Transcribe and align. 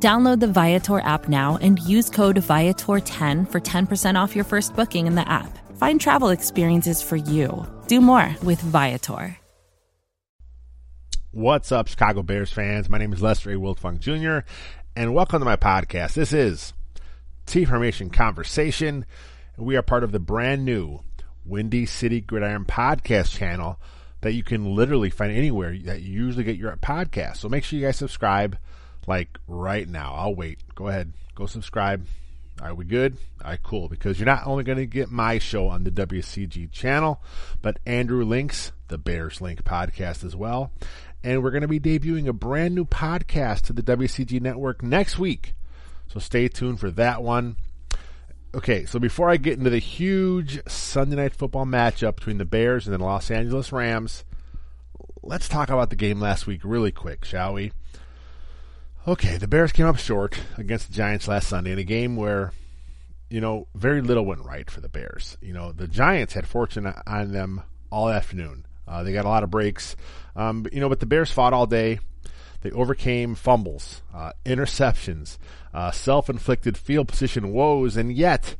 Download 0.00 0.38
the 0.38 0.46
Viator 0.46 1.00
app 1.00 1.28
now 1.28 1.58
and 1.60 1.80
use 1.80 2.08
code 2.08 2.36
Viator10 2.36 3.50
for 3.50 3.60
10% 3.60 4.14
off 4.14 4.36
your 4.36 4.44
first 4.44 4.76
booking 4.76 5.08
in 5.08 5.16
the 5.16 5.28
app. 5.28 5.58
Find 5.76 6.00
travel 6.00 6.28
experiences 6.28 7.02
for 7.02 7.16
you. 7.16 7.66
Do 7.88 8.00
more 8.00 8.32
with 8.44 8.60
Viator. 8.60 9.36
What's 11.32 11.72
up, 11.72 11.88
Chicago 11.88 12.22
Bears 12.22 12.52
fans? 12.52 12.88
My 12.88 12.98
name 12.98 13.12
is 13.12 13.20
Lester 13.20 13.50
A. 13.50 13.54
Wiltfong 13.54 13.98
Jr., 13.98 14.48
and 14.94 15.14
welcome 15.14 15.40
to 15.40 15.44
my 15.44 15.56
podcast. 15.56 16.14
This 16.14 16.32
is 16.32 16.72
T 17.46 17.64
Formation 17.64 18.08
Conversation, 18.10 19.04
and 19.56 19.66
we 19.66 19.76
are 19.76 19.82
part 19.82 20.04
of 20.04 20.12
the 20.12 20.20
brand 20.20 20.64
new 20.64 21.00
Windy 21.44 21.86
City 21.86 22.20
Gridiron 22.20 22.64
podcast 22.64 23.36
channel 23.36 23.80
that 24.20 24.32
you 24.32 24.44
can 24.44 24.76
literally 24.76 25.10
find 25.10 25.32
anywhere 25.32 25.76
that 25.84 26.02
you 26.02 26.12
usually 26.12 26.44
get 26.44 26.56
your 26.56 26.76
podcast. 26.76 27.38
So 27.38 27.48
make 27.48 27.64
sure 27.64 27.78
you 27.78 27.86
guys 27.86 27.96
subscribe 27.96 28.58
like 29.08 29.38
right 29.48 29.88
now. 29.88 30.14
I'll 30.14 30.34
wait. 30.34 30.60
Go 30.74 30.88
ahead. 30.88 31.12
Go 31.34 31.46
subscribe. 31.46 32.06
Are 32.60 32.74
we 32.74 32.84
good? 32.84 33.16
All 33.42 33.50
right, 33.50 33.62
cool. 33.62 33.88
Because 33.88 34.18
you're 34.18 34.26
not 34.26 34.46
only 34.46 34.64
going 34.64 34.78
to 34.78 34.86
get 34.86 35.10
my 35.10 35.38
show 35.38 35.68
on 35.68 35.84
the 35.84 35.90
WCG 35.90 36.70
channel, 36.70 37.22
but 37.62 37.78
Andrew 37.86 38.24
Link's 38.24 38.72
the 38.88 38.98
Bears 38.98 39.40
Link 39.40 39.64
podcast 39.64 40.24
as 40.24 40.34
well. 40.34 40.72
And 41.22 41.42
we're 41.42 41.50
going 41.50 41.62
to 41.62 41.68
be 41.68 41.80
debuting 41.80 42.28
a 42.28 42.32
brand 42.32 42.74
new 42.74 42.84
podcast 42.84 43.62
to 43.62 43.72
the 43.72 43.82
WCG 43.82 44.40
network 44.40 44.82
next 44.82 45.18
week. 45.18 45.54
So 46.08 46.20
stay 46.20 46.48
tuned 46.48 46.80
for 46.80 46.90
that 46.92 47.22
one. 47.22 47.56
Okay, 48.54 48.86
so 48.86 48.98
before 48.98 49.28
I 49.28 49.36
get 49.36 49.58
into 49.58 49.70
the 49.70 49.78
huge 49.78 50.66
Sunday 50.66 51.16
night 51.16 51.34
football 51.34 51.66
matchup 51.66 52.16
between 52.16 52.38
the 52.38 52.44
Bears 52.44 52.86
and 52.86 52.98
the 52.98 53.04
Los 53.04 53.30
Angeles 53.30 53.72
Rams, 53.72 54.24
let's 55.22 55.48
talk 55.48 55.68
about 55.68 55.90
the 55.90 55.96
game 55.96 56.18
last 56.18 56.46
week 56.46 56.62
really 56.64 56.90
quick, 56.90 57.24
shall 57.24 57.52
we? 57.52 57.72
Okay, 59.08 59.38
the 59.38 59.48
Bears 59.48 59.72
came 59.72 59.86
up 59.86 59.96
short 59.96 60.38
against 60.58 60.88
the 60.88 60.92
Giants 60.92 61.26
last 61.26 61.48
Sunday 61.48 61.72
in 61.72 61.78
a 61.78 61.82
game 61.82 62.14
where, 62.14 62.52
you 63.30 63.40
know, 63.40 63.66
very 63.74 64.02
little 64.02 64.26
went 64.26 64.44
right 64.44 64.70
for 64.70 64.82
the 64.82 64.88
Bears. 64.90 65.38
You 65.40 65.54
know, 65.54 65.72
the 65.72 65.88
Giants 65.88 66.34
had 66.34 66.46
fortune 66.46 66.86
on 67.06 67.32
them 67.32 67.62
all 67.90 68.10
afternoon. 68.10 68.66
Uh, 68.86 69.04
they 69.04 69.14
got 69.14 69.24
a 69.24 69.28
lot 69.28 69.44
of 69.44 69.50
breaks, 69.50 69.96
um, 70.36 70.66
you 70.74 70.80
know, 70.80 70.90
but 70.90 71.00
the 71.00 71.06
Bears 71.06 71.30
fought 71.30 71.54
all 71.54 71.64
day. 71.64 72.00
They 72.60 72.70
overcame 72.70 73.34
fumbles, 73.34 74.02
uh, 74.12 74.32
interceptions, 74.44 75.38
uh, 75.72 75.90
self-inflicted 75.90 76.76
field 76.76 77.08
position 77.08 77.50
woes, 77.54 77.96
and 77.96 78.12
yet 78.12 78.56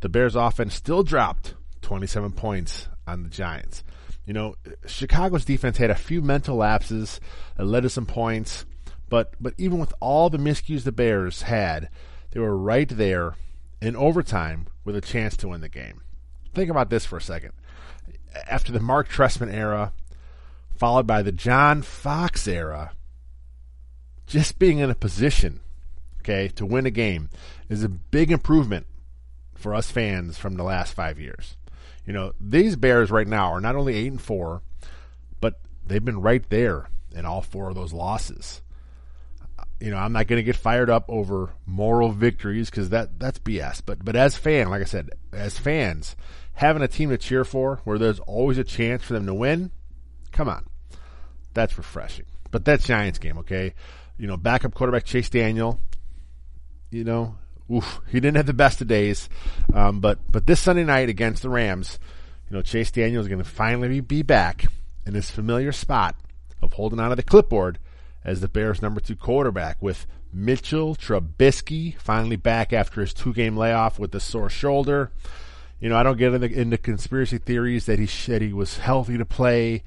the 0.00 0.08
Bears' 0.08 0.34
offense 0.34 0.74
still 0.74 1.02
dropped 1.02 1.56
27 1.82 2.32
points 2.32 2.88
on 3.06 3.22
the 3.22 3.28
Giants. 3.28 3.84
You 4.24 4.32
know, 4.32 4.54
Chicago's 4.86 5.44
defense 5.44 5.76
had 5.76 5.90
a 5.90 5.94
few 5.94 6.22
mental 6.22 6.56
lapses 6.56 7.20
that 7.58 7.66
led 7.66 7.82
to 7.82 7.90
some 7.90 8.06
points. 8.06 8.64
But 9.14 9.34
but 9.40 9.54
even 9.58 9.78
with 9.78 9.94
all 10.00 10.28
the 10.28 10.38
miscues 10.38 10.82
the 10.82 10.90
Bears 10.90 11.42
had, 11.42 11.88
they 12.32 12.40
were 12.40 12.58
right 12.58 12.88
there 12.88 13.36
in 13.80 13.94
overtime 13.94 14.66
with 14.84 14.96
a 14.96 15.00
chance 15.00 15.36
to 15.36 15.46
win 15.46 15.60
the 15.60 15.68
game. 15.68 16.00
Think 16.52 16.68
about 16.68 16.90
this 16.90 17.06
for 17.06 17.18
a 17.18 17.22
second. 17.22 17.52
After 18.50 18.72
the 18.72 18.80
Mark 18.80 19.08
Trestman 19.08 19.54
era, 19.54 19.92
followed 20.76 21.06
by 21.06 21.22
the 21.22 21.30
John 21.30 21.82
Fox 21.82 22.48
era, 22.48 22.90
just 24.26 24.58
being 24.58 24.78
in 24.78 24.90
a 24.90 24.96
position, 24.96 25.60
okay, 26.18 26.48
to 26.48 26.66
win 26.66 26.84
a 26.84 26.90
game 26.90 27.30
is 27.68 27.84
a 27.84 27.88
big 27.88 28.32
improvement 28.32 28.84
for 29.54 29.76
us 29.76 29.92
fans 29.92 30.38
from 30.38 30.56
the 30.56 30.64
last 30.64 30.92
five 30.92 31.20
years. 31.20 31.56
You 32.04 32.14
know, 32.14 32.32
these 32.40 32.74
Bears 32.74 33.12
right 33.12 33.28
now 33.28 33.52
are 33.52 33.60
not 33.60 33.76
only 33.76 33.94
eight 33.94 34.10
and 34.10 34.20
four, 34.20 34.62
but 35.40 35.60
they've 35.86 36.04
been 36.04 36.20
right 36.20 36.42
there 36.50 36.88
in 37.14 37.24
all 37.24 37.42
four 37.42 37.68
of 37.68 37.76
those 37.76 37.92
losses 37.92 38.60
you 39.80 39.90
know, 39.90 39.96
I'm 39.96 40.12
not 40.12 40.26
going 40.26 40.38
to 40.38 40.44
get 40.44 40.56
fired 40.56 40.90
up 40.90 41.04
over 41.08 41.50
moral 41.66 42.10
victories 42.10 42.70
because 42.70 42.90
that 42.90 43.18
that's 43.18 43.38
BS. 43.38 43.82
But 43.84 44.04
but 44.04 44.16
as 44.16 44.36
fan, 44.36 44.70
like 44.70 44.80
I 44.80 44.84
said, 44.84 45.10
as 45.32 45.58
fans, 45.58 46.16
having 46.54 46.82
a 46.82 46.88
team 46.88 47.10
to 47.10 47.18
cheer 47.18 47.44
for 47.44 47.80
where 47.84 47.98
there's 47.98 48.20
always 48.20 48.58
a 48.58 48.64
chance 48.64 49.02
for 49.02 49.12
them 49.12 49.26
to 49.26 49.34
win, 49.34 49.70
come 50.32 50.48
on, 50.48 50.66
that's 51.52 51.76
refreshing. 51.76 52.26
But 52.50 52.64
that 52.66 52.80
Giants 52.80 53.18
game, 53.18 53.38
okay, 53.38 53.74
you 54.16 54.26
know, 54.26 54.36
backup 54.36 54.74
quarterback 54.74 55.04
Chase 55.04 55.28
Daniel, 55.28 55.80
you 56.90 57.04
know, 57.04 57.36
oof, 57.72 58.00
he 58.08 58.20
didn't 58.20 58.36
have 58.36 58.46
the 58.46 58.52
best 58.52 58.80
of 58.80 58.86
days. 58.86 59.28
Um, 59.72 60.00
but 60.00 60.18
but 60.30 60.46
this 60.46 60.60
Sunday 60.60 60.84
night 60.84 61.08
against 61.08 61.42
the 61.42 61.50
Rams, 61.50 61.98
you 62.48 62.56
know, 62.56 62.62
Chase 62.62 62.90
Daniel 62.90 63.20
is 63.20 63.28
going 63.28 63.42
to 63.42 63.48
finally 63.48 64.00
be 64.00 64.22
back 64.22 64.66
in 65.06 65.14
his 65.14 65.30
familiar 65.30 65.72
spot 65.72 66.16
of 66.62 66.72
holding 66.72 67.00
onto 67.00 67.16
the 67.16 67.22
clipboard 67.22 67.78
as 68.24 68.40
the 68.40 68.48
Bears' 68.48 68.82
number 68.82 69.00
two 69.00 69.16
quarterback, 69.16 69.82
with 69.82 70.06
Mitchell 70.32 70.96
Trubisky 70.96 71.96
finally 71.98 72.36
back 72.36 72.72
after 72.72 73.00
his 73.00 73.14
two 73.14 73.32
game 73.32 73.56
layoff 73.56 73.98
with 73.98 74.12
the 74.12 74.20
sore 74.20 74.50
shoulder. 74.50 75.12
You 75.80 75.88
know, 75.88 75.96
I 75.96 76.02
don't 76.02 76.16
get 76.16 76.32
into, 76.32 76.50
into 76.50 76.78
conspiracy 76.78 77.38
theories 77.38 77.86
that 77.86 77.98
he 77.98 78.06
said 78.06 78.42
he 78.42 78.52
was 78.52 78.78
healthy 78.78 79.18
to 79.18 79.26
play. 79.26 79.82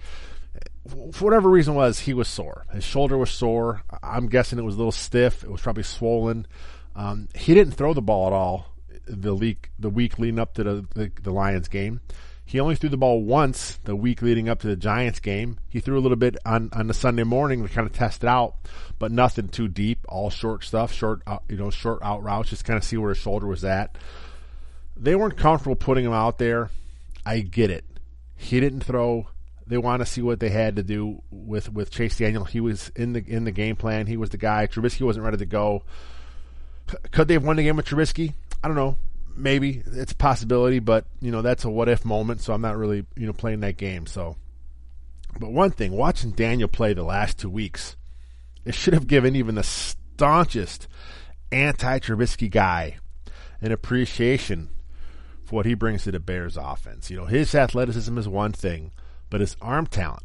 For 1.12 1.26
whatever 1.26 1.50
reason 1.50 1.76
was, 1.76 2.00
he 2.02 2.14
was 2.14 2.28
sore. 2.28 2.66
His 2.72 2.84
shoulder 2.84 3.18
was 3.18 3.30
sore. 3.30 3.84
I'm 4.04 4.28
guessing 4.28 4.60
it 4.60 4.64
was 4.64 4.76
a 4.76 4.78
little 4.78 4.92
stiff. 4.92 5.44
It 5.44 5.52
was 5.52 5.62
probably 5.62 5.84
swollen. 5.84 6.48
Um, 6.96 7.28
he 7.36 7.54
didn't 7.54 7.74
throw 7.74 7.94
the 7.94 8.02
ball 8.02 8.28
at 8.28 8.34
all 8.34 8.74
the 9.08 9.34
week 9.34 9.72
the 9.80 9.90
week 9.90 10.20
leading 10.20 10.40
up 10.40 10.54
to 10.56 10.64
the, 10.64 10.88
the, 10.94 11.12
the 11.22 11.32
Lions 11.32 11.68
game. 11.68 12.02
He 12.48 12.62
only 12.62 12.76
threw 12.76 12.88
the 12.88 12.96
ball 12.96 13.22
once 13.22 13.78
the 13.84 13.94
week 13.94 14.22
leading 14.22 14.48
up 14.48 14.62
to 14.62 14.68
the 14.68 14.78
Giants 14.78 15.20
game. 15.20 15.58
He 15.68 15.82
threw 15.82 15.98
a 15.98 16.00
little 16.00 16.16
bit 16.16 16.38
on, 16.46 16.70
on 16.72 16.88
the 16.88 16.94
Sunday 16.94 17.26
morning 17.26 17.62
to 17.62 17.68
kind 17.68 17.86
of 17.86 17.92
test 17.92 18.24
it 18.24 18.30
out, 18.30 18.56
but 18.98 19.12
nothing 19.12 19.50
too 19.50 19.68
deep. 19.68 20.06
All 20.08 20.30
short 20.30 20.64
stuff, 20.64 20.94
short, 20.94 21.22
uh, 21.28 21.40
you 21.50 21.58
know, 21.58 21.70
short 21.70 22.00
out 22.02 22.24
routes, 22.24 22.50
just 22.50 22.64
kind 22.64 22.78
of 22.78 22.86
see 22.86 22.96
where 22.96 23.10
his 23.10 23.18
shoulder 23.18 23.48
was 23.48 23.66
at. 23.66 23.98
They 24.96 25.14
weren't 25.14 25.36
comfortable 25.36 25.76
putting 25.76 26.06
him 26.06 26.14
out 26.14 26.38
there. 26.38 26.70
I 27.26 27.42
get 27.42 27.70
it. 27.70 27.84
He 28.38 28.62
didn't 28.62 28.86
throw. 28.86 29.28
They 29.68 29.78
want 29.78 30.00
to 30.00 30.06
see 30.06 30.22
what 30.22 30.40
they 30.40 30.48
had 30.50 30.78
to 30.78 30.84
do 30.84 31.22
with, 31.30 31.74
with 31.74 31.92
Chase 31.92 32.18
Daniel. 32.18 32.46
He 32.46 32.62
was 32.62 32.94
in 32.96 33.12
the 33.12 33.26
in 33.28 33.44
the 33.44 33.52
game 33.52 33.76
plan. 33.76 34.08
He 34.08 34.16
was 34.16 34.30
the 34.30 34.38
guy. 34.38 34.68
Trubisky 34.68 35.06
wasn't 35.06 35.26
ready 35.26 35.36
to 35.36 35.46
go. 35.46 35.84
Could 37.12 37.28
they 37.28 37.34
have 37.34 37.44
won 37.44 37.58
the 37.58 37.64
game 37.64 37.76
with 37.76 37.88
Trubisky? 37.88 38.36
I 38.64 38.70
don't 38.70 38.78
know 38.78 38.96
maybe 39.38 39.84
it's 39.86 40.12
a 40.12 40.16
possibility, 40.16 40.80
but 40.80 41.06
you 41.22 41.32
know 41.32 41.42
that's 41.42 41.64
a 41.66 41.70
what 41.70 41.90
if 41.90 42.04
moment. 42.04 42.42
So 42.42 42.54
I'm 42.54 42.62
not 42.62 42.78
really 42.78 43.06
you 43.16 43.26
know 43.26 43.34
playing 43.34 43.62
that 43.62 43.78
game. 43.78 44.06
So, 44.06 44.36
but 45.40 45.52
one 45.52 45.72
thing, 45.72 45.92
watching 45.92 46.32
Daniel 46.32 46.68
play 46.68 46.94
the 46.94 47.04
last 47.04 47.38
two 47.38 47.50
weeks, 47.50 47.96
it 48.66 48.76
should 48.76 48.94
have 48.94 49.08
given 49.08 49.36
even 49.36 49.56
the 49.56 49.64
staunchest 49.64 50.88
anti-Trubisky 51.52 52.50
guy 52.50 52.98
an 53.62 53.72
appreciation 53.72 54.70
for 55.46 55.56
what 55.56 55.66
he 55.66 55.74
brings 55.74 56.04
to 56.04 56.12
the 56.12 56.20
Bears 56.20 56.58
offense. 56.58 57.10
You 57.10 57.18
know, 57.18 57.26
his 57.26 57.56
athleticism 57.56 58.18
is 58.18 58.28
one 58.28 58.52
thing, 58.52 58.92
but 59.30 59.42
his 59.42 59.56
arm 59.62 59.88
talent, 59.88 60.24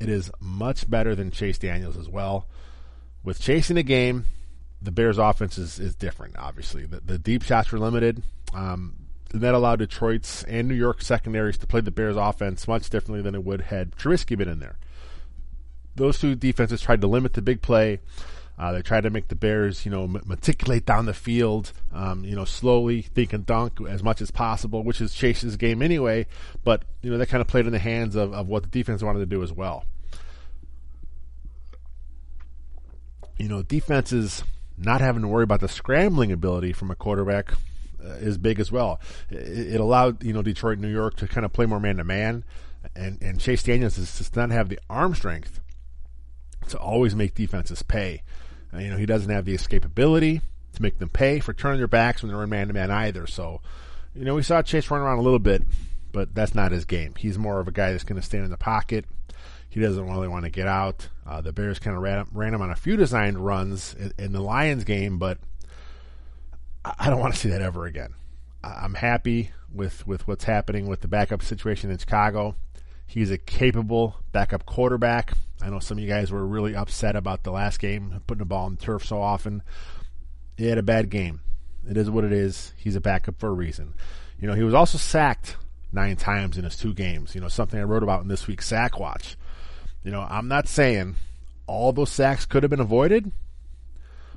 it 0.00 0.08
is 0.08 0.30
much 0.40 0.88
better 0.88 1.14
than 1.14 1.30
Chase 1.30 1.58
Daniels 1.58 1.96
as 1.96 2.08
well. 2.08 2.46
With 3.22 3.40
chasing 3.40 3.76
the 3.76 3.82
game, 3.82 4.26
the 4.80 4.90
Bears' 4.90 5.18
offense 5.18 5.56
is, 5.58 5.78
is 5.78 5.94
different. 5.94 6.36
Obviously, 6.36 6.84
the, 6.86 7.00
the 7.00 7.18
deep 7.18 7.42
shots 7.42 7.72
were 7.72 7.78
limited. 7.78 8.22
Um, 8.54 8.94
that 9.34 9.54
allowed 9.54 9.80
Detroit's 9.80 10.44
and 10.44 10.68
New 10.68 10.74
York's 10.74 11.06
secondaries 11.06 11.58
to 11.58 11.66
play 11.66 11.80
the 11.80 11.90
Bears' 11.90 12.16
offense 12.16 12.68
much 12.68 12.88
differently 12.88 13.20
than 13.20 13.34
it 13.34 13.44
would 13.44 13.62
had 13.62 13.96
Trubisky 13.96 14.38
been 14.38 14.48
in 14.48 14.60
there. 14.60 14.78
Those 15.96 16.20
two 16.20 16.36
defenses 16.36 16.80
tried 16.80 17.00
to 17.00 17.08
limit 17.08 17.32
the 17.32 17.42
big 17.42 17.60
play. 17.60 18.00
Uh, 18.56 18.70
they 18.72 18.82
tried 18.82 19.02
to 19.02 19.10
make 19.10 19.26
the 19.26 19.34
Bears, 19.34 19.84
you 19.84 19.90
know, 19.90 20.06
meticulate 20.06 20.86
down 20.86 21.06
the 21.06 21.14
field, 21.14 21.72
um, 21.92 22.24
you 22.24 22.36
know, 22.36 22.44
slowly 22.44 23.02
think 23.02 23.32
and 23.32 23.44
dunk 23.44 23.80
as 23.88 24.04
much 24.04 24.20
as 24.20 24.30
possible, 24.30 24.84
which 24.84 25.00
is 25.00 25.12
Chase's 25.12 25.56
game 25.56 25.82
anyway. 25.82 26.26
But 26.62 26.84
you 27.02 27.10
know, 27.10 27.18
that 27.18 27.26
kind 27.26 27.40
of 27.40 27.48
played 27.48 27.66
in 27.66 27.72
the 27.72 27.80
hands 27.80 28.14
of, 28.14 28.32
of 28.32 28.46
what 28.46 28.62
the 28.62 28.68
defense 28.68 29.02
wanted 29.02 29.18
to 29.20 29.26
do 29.26 29.42
as 29.42 29.52
well. 29.52 29.84
You 33.36 33.48
know, 33.48 33.62
defenses 33.62 34.44
not 34.78 35.00
having 35.00 35.22
to 35.22 35.28
worry 35.28 35.42
about 35.42 35.60
the 35.60 35.68
scrambling 35.68 36.30
ability 36.30 36.72
from 36.72 36.92
a 36.92 36.94
quarterback 36.94 37.54
is 38.04 38.38
big 38.38 38.60
as 38.60 38.70
well. 38.70 39.00
It, 39.30 39.74
it, 39.74 39.80
allowed 39.80 40.22
you 40.22 40.32
know 40.32 40.42
Detroit, 40.42 40.78
New 40.78 40.92
York 40.92 41.16
to 41.16 41.28
kind 41.28 41.44
of 41.44 41.52
play 41.52 41.66
more 41.66 41.80
man 41.80 41.96
to 41.96 42.04
man, 42.04 42.44
and 42.94 43.20
and 43.22 43.40
Chase 43.40 43.62
Daniels 43.62 43.96
does 43.96 44.36
not 44.36 44.50
have 44.50 44.68
the 44.68 44.78
arm 44.88 45.14
strength 45.14 45.60
to 46.68 46.78
always 46.78 47.14
make 47.14 47.34
defenses 47.34 47.82
pay. 47.82 48.22
Uh, 48.72 48.78
you 48.78 48.90
know 48.90 48.96
he 48.96 49.06
doesn't 49.06 49.30
have 49.30 49.44
the 49.44 49.54
escapability. 49.54 50.40
to 50.74 50.82
make 50.82 50.98
them 50.98 51.08
pay 51.08 51.40
for 51.40 51.52
turning 51.52 51.78
their 51.78 51.88
backs 51.88 52.22
when 52.22 52.30
they're 52.30 52.42
in 52.42 52.50
man 52.50 52.68
to 52.68 52.74
man 52.74 52.90
either. 52.90 53.26
So, 53.26 53.60
you 54.14 54.24
know, 54.24 54.34
we 54.34 54.42
saw 54.42 54.62
Chase 54.62 54.90
run 54.90 55.00
around 55.00 55.18
a 55.18 55.22
little 55.22 55.38
bit, 55.38 55.62
but 56.12 56.34
that's 56.34 56.54
not 56.54 56.72
his 56.72 56.84
game. 56.84 57.14
He's 57.16 57.38
more 57.38 57.60
of 57.60 57.68
a 57.68 57.72
guy 57.72 57.92
that's 57.92 58.04
going 58.04 58.20
to 58.20 58.26
stand 58.26 58.44
in 58.44 58.50
the 58.50 58.56
pocket. 58.56 59.04
He 59.68 59.80
doesn't 59.80 60.08
really 60.08 60.28
want 60.28 60.44
to 60.44 60.50
get 60.50 60.68
out. 60.68 61.08
Uh, 61.26 61.40
the 61.40 61.52
Bears 61.52 61.78
kind 61.78 61.96
of 61.96 62.02
ran, 62.02 62.26
ran 62.32 62.54
him 62.54 62.62
on 62.62 62.70
a 62.70 62.76
few 62.76 62.96
designed 62.96 63.44
runs 63.44 63.94
in, 63.94 64.12
in 64.18 64.32
the 64.32 64.40
Lions 64.40 64.84
game, 64.84 65.18
but 65.18 65.38
I 66.84 67.08
don't 67.08 67.20
want 67.20 67.34
to 67.34 67.40
see 67.40 67.48
that 67.48 67.62
ever 67.62 67.86
again. 67.86 68.14
I'm 68.62 68.94
happy 68.94 69.50
with, 69.72 70.06
with 70.06 70.26
what's 70.26 70.44
happening 70.44 70.86
with 70.86 71.00
the 71.00 71.08
backup 71.08 71.42
situation 71.42 71.90
in 71.90 71.98
Chicago. 71.98 72.56
He's 73.06 73.30
a 73.30 73.38
capable 73.38 74.16
backup 74.32 74.66
quarterback. 74.66 75.34
I 75.62 75.70
know 75.70 75.78
some 75.78 75.98
of 75.98 76.02
you 76.02 76.08
guys 76.08 76.30
were 76.30 76.46
really 76.46 76.74
upset 76.74 77.16
about 77.16 77.42
the 77.42 77.50
last 77.50 77.78
game, 77.78 78.20
putting 78.26 78.40
the 78.40 78.44
ball 78.44 78.66
on 78.66 78.76
the 78.76 78.82
turf 78.82 79.04
so 79.04 79.20
often. 79.20 79.62
He 80.56 80.66
had 80.66 80.78
a 80.78 80.82
bad 80.82 81.10
game. 81.10 81.40
It 81.88 81.96
is 81.96 82.10
what 82.10 82.24
it 82.24 82.32
is. 82.32 82.72
He's 82.76 82.96
a 82.96 83.00
backup 83.00 83.38
for 83.38 83.48
a 83.48 83.52
reason. 83.52 83.94
You 84.40 84.48
know, 84.48 84.54
he 84.54 84.62
was 84.62 84.74
also 84.74 84.98
sacked 84.98 85.56
nine 85.92 86.16
times 86.16 86.58
in 86.58 86.64
his 86.64 86.76
two 86.76 86.94
games. 86.94 87.34
You 87.34 87.40
know, 87.40 87.48
something 87.48 87.78
I 87.78 87.84
wrote 87.84 88.02
about 88.02 88.22
in 88.22 88.28
this 88.28 88.46
week's 88.46 88.66
Sack 88.66 88.98
Watch. 88.98 89.36
You 90.02 90.10
know, 90.10 90.26
I'm 90.28 90.48
not 90.48 90.68
saying 90.68 91.16
all 91.66 91.92
those 91.92 92.10
sacks 92.10 92.46
could 92.46 92.62
have 92.62 92.70
been 92.70 92.80
avoided, 92.80 93.32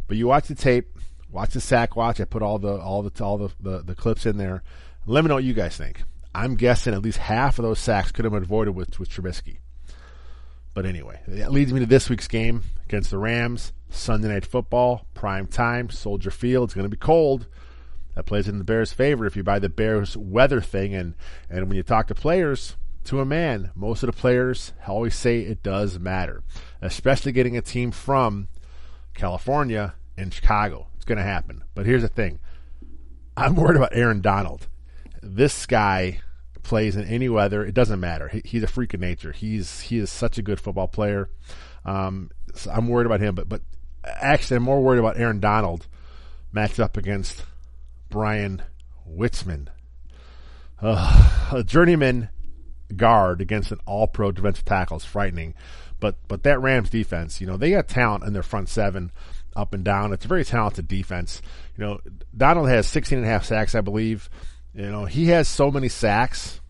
but 0.08 0.18
you 0.18 0.28
watch 0.28 0.48
the 0.48 0.56
tape, 0.56 0.88
watch 1.38 1.52
the 1.52 1.62
sack 1.62 1.96
watch. 1.96 2.20
I 2.20 2.26
put 2.26 2.42
all 2.42 2.58
the 2.58 2.80
all 2.80 3.04
the 3.04 3.24
all 3.24 3.38
the, 3.38 3.50
the, 3.60 3.84
the 3.84 3.96
clips 3.96 4.26
in 4.26 4.38
there. 4.38 4.64
Let 5.06 5.24
me 5.24 5.28
know 5.28 5.36
what 5.36 5.44
you 5.44 5.54
guys 5.54 5.78
think. 5.78 6.02
I'm 6.34 6.56
guessing 6.56 6.96
at 6.96 7.04
least 7.04 7.20
half 7.20 7.60
of 7.60 7.64
those 7.64 7.80
sacks 7.80 8.12
could 8.12 8.26
have 8.26 8.34
been 8.34 8.42
avoided 8.42 8.72
with, 8.72 9.00
with 9.00 9.10
Trubisky. 9.10 9.60
But 10.74 10.88
anyway, 10.88 11.22
that 11.28 11.52
leads 11.52 11.72
me 11.72 11.80
to 11.80 11.86
this 11.86 12.10
week's 12.10 12.28
game 12.28 12.64
against 12.86 13.12
the 13.12 13.20
Rams. 13.20 13.72
Sunday 13.90 14.30
night 14.30 14.46
football, 14.46 15.06
prime 15.14 15.46
time, 15.46 15.92
Soldier 15.92 16.32
Field. 16.32 16.70
It's 16.70 16.74
going 16.74 16.86
to 16.86 16.90
be 16.90 16.98
cold. 16.98 17.46
That 18.16 18.26
plays 18.26 18.48
in 18.48 18.58
the 18.58 18.64
Bears' 18.64 18.92
favor 18.92 19.28
if 19.28 19.36
you 19.36 19.44
buy 19.44 19.60
the 19.60 19.70
Bears 19.70 20.18
weather 20.18 20.60
thing. 20.60 20.96
And, 20.96 21.14
and 21.52 21.68
when 21.68 21.78
you 21.78 21.84
talk 21.84 22.08
to 22.08 22.16
players, 22.16 22.76
to 23.06 23.22
a 23.22 23.26
man, 23.26 23.70
most 23.76 24.02
of 24.02 24.08
the 24.08 24.20
players 24.20 24.74
always 24.88 25.16
say 25.16 25.42
it 25.42 25.62
does 25.62 26.00
matter, 26.00 26.44
especially 26.82 27.32
getting 27.32 27.56
a 27.56 27.62
team 27.62 27.92
from 27.92 28.48
California 29.14 29.94
and 30.18 30.34
Chicago. 30.34 30.87
Going 31.08 31.18
to 31.18 31.24
happen. 31.24 31.64
But 31.74 31.86
here's 31.86 32.02
the 32.02 32.10
thing 32.10 32.40
I'm 33.38 33.56
worried 33.56 33.78
about 33.78 33.96
Aaron 33.96 34.20
Donald. 34.20 34.68
This 35.24 35.66
guy 35.66 36.20
plays 36.64 36.98
in 36.98 37.06
any 37.06 37.30
weather. 37.30 37.64
It 37.64 37.74
doesn't 37.74 38.02
matter. 38.02 38.28
He, 38.28 38.42
he's 38.44 38.64
a 38.64 38.68
freak 38.68 38.94
of 38.94 39.00
nature. 39.00 39.32
He's 39.32 39.80
he 39.80 40.00
is 40.00 40.12
such 40.12 40.38
a 40.38 40.42
good 40.42 40.60
football 40.60 40.90
player. 40.90 41.30
Um, 41.86 42.30
so 42.56 42.70
I'm 42.72 42.90
worried 42.90 43.06
about 43.06 43.22
him, 43.22 43.36
but 43.36 43.48
but 43.48 43.62
actually 44.04 44.58
I'm 44.58 44.64
more 44.64 44.82
worried 44.82 45.00
about 45.00 45.18
Aaron 45.18 45.40
Donald 45.40 45.88
matched 46.52 46.80
up 46.80 46.98
against 46.98 47.44
Bryan 48.10 48.62
Witzmann, 49.10 49.68
uh, 50.82 51.50
a 51.54 51.64
journeyman 51.64 52.30
guard 52.96 53.40
against 53.40 53.72
an 53.72 53.80
All-Pro 53.86 54.32
defensive 54.34 54.66
tackle 54.66 54.98
is 54.98 55.06
frightening. 55.06 55.54
But 56.02 56.16
but 56.28 56.44
that 56.44 56.62
Rams 56.62 56.90
defense, 56.90 57.40
you 57.40 57.48
know, 57.48 57.56
they 57.56 57.72
got 57.72 57.88
talent 57.88 58.26
in 58.26 58.34
their 58.34 58.44
front 58.44 58.68
seven 58.68 59.12
up 59.58 59.74
and 59.74 59.84
down. 59.84 60.14
It's 60.14 60.26
a 60.26 60.28
very 60.28 60.46
talented 60.46 60.88
defense. 60.88 61.42
You 61.78 61.84
know, 61.84 62.00
Donald 62.36 62.70
has 62.70 62.88
16 62.88 63.18
and 63.18 63.28
a 63.28 63.30
half 63.30 63.46
sacks, 63.46 63.76
I 63.76 63.82
believe. 63.82 64.30
You 64.74 64.90
know, 64.90 65.06
he 65.06 65.28
has 65.28 65.48
so 65.48 65.72
many 65.72 65.90
sacks 65.90 66.62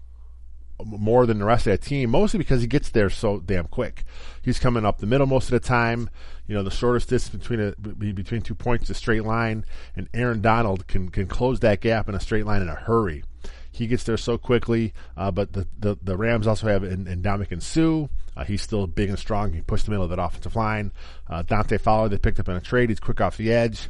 more 0.83 1.25
than 1.25 1.39
the 1.39 1.45
rest 1.45 1.67
of 1.67 1.71
that 1.71 1.85
team, 1.85 2.11
mostly 2.11 2.37
because 2.37 2.61
he 2.61 2.67
gets 2.67 2.89
there 2.89 3.09
so 3.09 3.39
damn 3.39 3.65
quick. 3.65 4.03
He's 4.41 4.59
coming 4.59 4.85
up 4.85 4.99
the 4.99 5.07
middle 5.07 5.27
most 5.27 5.45
of 5.45 5.51
the 5.51 5.59
time. 5.59 6.09
You 6.47 6.55
know, 6.55 6.63
the 6.63 6.71
shortest 6.71 7.09
distance 7.09 7.43
between 7.43 7.59
a, 7.59 7.73
between 8.13 8.41
two 8.41 8.55
points 8.55 8.85
is 8.85 8.91
a 8.91 8.93
straight 8.93 9.25
line, 9.25 9.65
and 9.95 10.07
Aaron 10.13 10.41
Donald 10.41 10.87
can 10.87 11.09
can 11.09 11.27
close 11.27 11.59
that 11.59 11.81
gap 11.81 12.07
in 12.07 12.15
a 12.15 12.19
straight 12.19 12.45
line 12.45 12.61
in 12.61 12.69
a 12.69 12.75
hurry. 12.75 13.23
He 13.71 13.87
gets 13.87 14.03
there 14.03 14.17
so 14.17 14.37
quickly, 14.37 14.93
uh, 15.15 15.29
but 15.29 15.53
the, 15.53 15.67
the, 15.77 15.97
the 16.01 16.17
Rams 16.17 16.47
also 16.47 16.67
have 16.67 16.83
in, 16.83 17.05
in 17.07 17.23
and 17.23 17.63
Suh. 17.63 18.07
Uh, 18.37 18.45
he's 18.45 18.61
still 18.61 18.85
big 18.87 19.09
and 19.09 19.17
strong. 19.17 19.51
He 19.51 19.61
pushed 19.61 19.85
the 19.85 19.91
middle 19.91 20.05
of 20.05 20.11
that 20.11 20.21
offensive 20.21 20.55
line. 20.55 20.91
Uh, 21.27 21.41
Dante 21.41 21.77
Fowler 21.77 22.07
they 22.07 22.17
picked 22.17 22.39
up 22.39 22.47
in 22.47 22.55
a 22.55 22.61
trade. 22.61 22.89
He's 22.89 22.99
quick 22.99 23.19
off 23.19 23.35
the 23.35 23.51
edge 23.51 23.89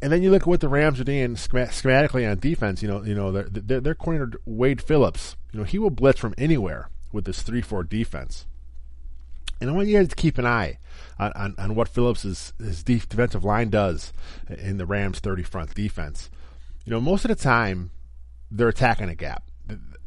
and 0.00 0.12
then 0.12 0.22
you 0.22 0.30
look 0.30 0.42
at 0.42 0.48
what 0.48 0.60
the 0.60 0.68
Rams 0.68 1.00
are 1.00 1.04
doing 1.04 1.34
schematically 1.34 2.30
on 2.30 2.38
defense. 2.38 2.82
You 2.82 2.88
know, 2.88 3.02
you 3.02 3.14
know, 3.14 3.32
their 3.32 3.94
corner 3.94 4.30
Wade 4.44 4.80
Phillips. 4.80 5.36
You 5.52 5.60
know, 5.60 5.64
he 5.64 5.78
will 5.78 5.90
blitz 5.90 6.20
from 6.20 6.34
anywhere 6.38 6.88
with 7.12 7.24
this 7.24 7.42
three-four 7.42 7.84
defense. 7.84 8.46
And 9.60 9.70
I 9.70 9.72
want 9.72 9.88
you 9.88 9.96
guys 9.96 10.08
to 10.08 10.16
keep 10.16 10.38
an 10.38 10.46
eye 10.46 10.78
on, 11.18 11.32
on, 11.32 11.54
on 11.58 11.74
what 11.74 11.88
Phillips' 11.88 12.22
his 12.58 12.82
defensive 12.82 13.44
line 13.44 13.70
does 13.70 14.12
in 14.48 14.78
the 14.78 14.86
Rams' 14.86 15.20
30 15.20 15.42
front 15.44 15.74
defense. 15.74 16.30
You 16.84 16.90
know, 16.90 17.00
most 17.00 17.24
of 17.24 17.28
the 17.28 17.36
time 17.36 17.90
they're 18.50 18.68
attacking 18.68 19.08
a 19.08 19.14
gap. 19.14 19.44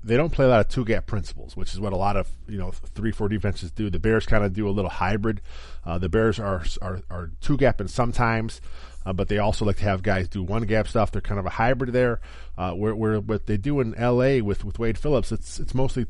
They 0.05 0.17
don't 0.17 0.31
play 0.31 0.45
a 0.45 0.49
lot 0.49 0.61
of 0.61 0.67
two 0.69 0.85
gap 0.85 1.07
principles, 1.07 1.57
which 1.57 1.73
is 1.73 1.79
what 1.79 1.91
a 1.91 1.97
lot 1.97 2.15
of 2.15 2.29
you 2.47 2.57
know 2.57 2.71
three 2.71 3.11
four 3.11 3.27
defenses 3.27 3.71
do. 3.71 3.89
The 3.89 3.99
Bears 3.99 4.25
kind 4.25 4.43
of 4.43 4.53
do 4.53 4.67
a 4.67 4.71
little 4.71 4.91
hybrid. 4.91 5.41
Uh, 5.83 5.97
the 5.97 6.09
Bears 6.09 6.39
are 6.39 6.63
are, 6.81 7.01
are 7.09 7.31
two 7.41 7.57
gapping 7.57 7.89
sometimes 7.89 8.61
uh, 9.05 9.13
but 9.13 9.27
they 9.27 9.37
also 9.37 9.65
like 9.65 9.77
to 9.77 9.83
have 9.83 10.01
guys 10.01 10.27
do 10.27 10.41
one 10.41 10.63
gap 10.63 10.87
stuff. 10.87 11.11
They're 11.11 11.21
kind 11.21 11.39
of 11.39 11.45
a 11.45 11.51
hybrid 11.51 11.93
there. 11.93 12.19
Uh, 12.57 12.71
where, 12.71 12.95
where 12.95 13.19
what 13.19 13.45
they 13.45 13.57
do 13.57 13.79
in 13.79 13.93
L.A. 13.95 14.41
with 14.41 14.65
with 14.65 14.79
Wade 14.79 14.97
Phillips, 14.97 15.31
it's 15.31 15.59
it's 15.59 15.75
mostly 15.75 16.07